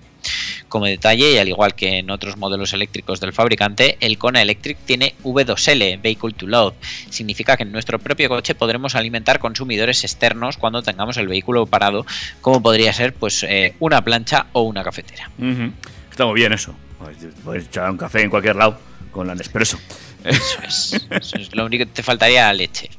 [0.69, 4.77] Como detalle, y al igual que en otros modelos eléctricos del fabricante, el Kona Electric
[4.85, 6.73] tiene V2L, Vehicle to Load.
[7.09, 12.05] Significa que en nuestro propio coche podremos alimentar consumidores externos cuando tengamos el vehículo parado,
[12.39, 15.29] como podría ser pues eh, una plancha o una cafetera.
[15.37, 15.71] Ujú.
[16.09, 16.75] Está muy bien eso.
[16.99, 18.77] Puedes- Puedes echar un café en cualquier lado
[19.11, 19.77] con la Nespresso.
[20.23, 22.89] Eso es, eso es lo único que te faltaría leche.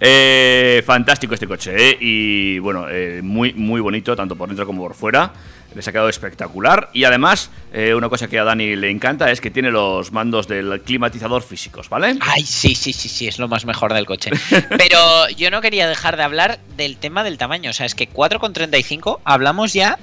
[0.00, 1.96] Eh, fantástico este coche, ¿eh?
[2.00, 5.32] Y bueno, eh, muy, muy bonito, tanto por dentro como por fuera.
[5.74, 6.88] Les ha quedado espectacular.
[6.94, 7.50] Y además,
[7.94, 11.88] una cosa que a Dani le encanta es que tiene los mandos del climatizador físicos,
[11.90, 12.16] ¿vale?
[12.22, 14.30] Ay, sí, sí, sí, sí, es lo más mejor del coche.
[14.78, 17.70] Pero yo no quería dejar de hablar del tema del tamaño.
[17.70, 19.98] O sea, es que 4,35 hablamos ya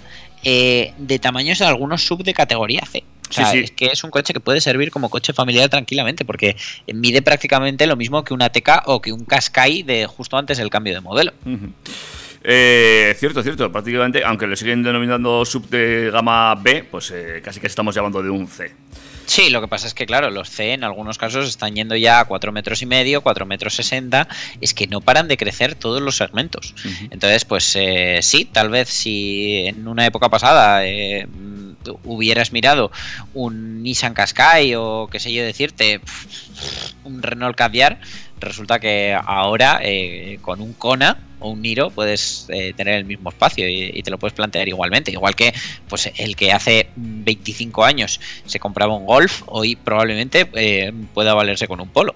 [0.45, 3.03] eh, de tamaños de algunos sub de categoría C.
[3.29, 3.57] O sea, sí.
[3.57, 6.55] es que es un coche que puede servir como coche familiar tranquilamente, porque
[6.93, 10.69] mide prácticamente lo mismo que una TK o que un Qashqai de justo antes del
[10.69, 11.33] cambio de modelo.
[12.43, 13.71] Eh, cierto, cierto.
[13.71, 18.21] Prácticamente, aunque le siguen denominando sub de gama B, pues eh, casi que estamos llamando
[18.21, 18.71] de un C.
[19.25, 22.19] Sí, lo que pasa es que, claro, los C en algunos casos están yendo ya
[22.19, 24.27] a 4 metros y medio, 4 metros 60.
[24.61, 26.75] Es que no paran de crecer todos los segmentos.
[27.09, 31.27] Entonces, pues eh, sí, tal vez si en una época pasada eh,
[32.03, 32.91] hubieras mirado
[33.33, 36.01] un Nissan Qashqai o qué sé yo decirte,
[37.03, 37.99] un Renault Caviar,
[38.39, 43.29] resulta que ahora eh, con un Kona o un Niro puedes eh, tener el mismo
[43.29, 45.11] espacio y, y te lo puedes plantear igualmente.
[45.11, 45.53] Igual que
[45.87, 51.67] pues el que hace 25 años se compraba un Golf, hoy probablemente eh, pueda valerse
[51.67, 52.15] con un Polo.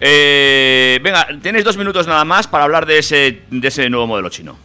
[0.00, 4.28] Eh, venga, tienes dos minutos nada más para hablar de ese, de ese nuevo modelo
[4.30, 4.58] chino.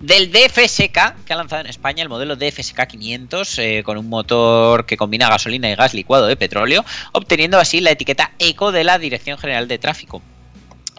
[0.00, 4.84] Del DFSK que ha lanzado en España el modelo DFSK 500 eh, con un motor
[4.84, 8.98] que combina gasolina y gas licuado de petróleo, obteniendo así la etiqueta Eco de la
[8.98, 10.20] Dirección General de Tráfico.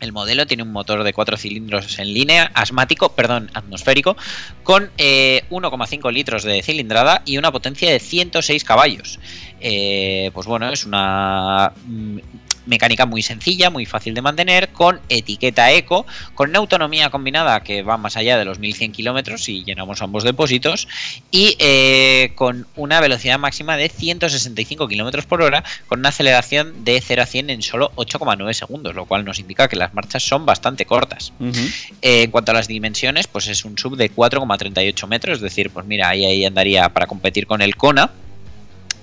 [0.05, 4.15] El modelo tiene un motor de 4 cilindros en línea, asmático, perdón, atmosférico,
[4.63, 9.19] con eh, 1,5 litros de cilindrada y una potencia de 106 caballos.
[9.59, 12.19] Eh, pues bueno, es una mm,
[12.65, 17.83] mecánica muy sencilla, muy fácil de mantener, con etiqueta eco, con una autonomía combinada que
[17.83, 20.87] va más allá de los 1100 kilómetros si llenamos ambos depósitos,
[21.31, 27.01] y eh, con una velocidad máxima de 165 kilómetros por hora, con una aceleración de
[27.01, 30.45] 0 a 100 en solo 8,9 segundos, lo cual nos indica que las marchas son
[30.45, 31.33] bastante cortas.
[32.01, 35.69] Eh, en cuanto a las dimensiones, pues es un sub de 4,38 metros, es decir,
[35.69, 38.11] pues mira, ahí, ahí andaría para competir con el Kona.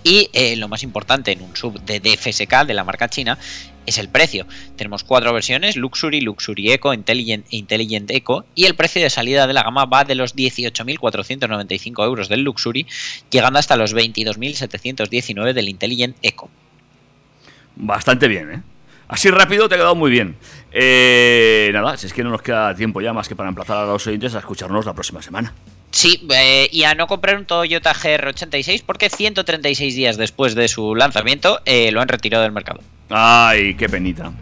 [0.04, 3.38] Y eh, lo más importante en un sub de DFSK de la marca china
[3.86, 4.46] es el precio.
[4.76, 9.46] Tenemos cuatro versiones, Luxury, Luxury Eco, Intelligent e Intelligent Eco, y el precio de salida
[9.46, 12.86] de la gama va de los 18.495 euros del Luxury,
[13.30, 16.50] llegando hasta los 22.719 del Intelligent Eco.
[17.76, 18.62] Bastante bien, ¿eh?
[19.08, 20.36] Así rápido te ha quedado muy bien.
[20.70, 23.84] Eh, nada, si es que no nos queda tiempo ya más que para emplazar a
[23.84, 25.52] los oyentes a escucharnos la próxima semana.
[25.92, 30.94] Sí, eh, y a no comprar un Toyota GR86 porque 136 días después de su
[30.94, 32.80] lanzamiento eh, lo han retirado del mercado.
[33.10, 34.32] Ay, qué penita.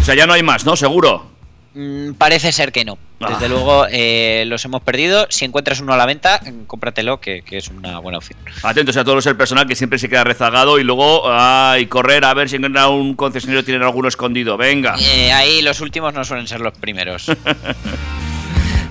[0.00, 0.74] O sea, ya no hay más, ¿no?
[0.74, 1.26] Seguro.
[1.74, 2.96] Mm, parece ser que no.
[3.20, 3.48] Desde Ah.
[3.48, 5.26] luego eh, los hemos perdido.
[5.28, 8.38] Si encuentras uno a la venta, mm, cómpratelo, que, que es una buena opción.
[8.62, 12.32] Atentos a todos el personal que siempre se queda rezagado y luego, ay, correr a
[12.32, 14.56] ver si encuentra un concesionario tiene alguno escondido.
[14.56, 14.94] Venga.
[15.34, 17.26] Ahí los últimos no suelen ser los primeros.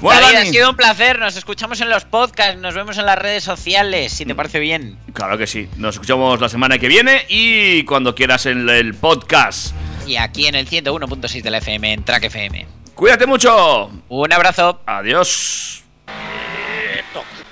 [0.01, 1.19] Bueno, David, ha sido un placer.
[1.19, 4.97] Nos escuchamos en los podcasts, nos vemos en las redes sociales, si te parece bien.
[5.13, 5.67] Claro que sí.
[5.77, 9.73] Nos escuchamos la semana que viene y cuando quieras en el podcast.
[10.05, 12.67] Y aquí en el 101.6 de la FM, en Track FM.
[12.93, 13.89] Cuídate mucho.
[14.09, 14.81] Un abrazo.
[14.85, 15.83] Adiós.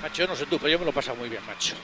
[0.02, 1.76] Macho, yo no sé tú, pero yo me lo he pasado muy bien, macho.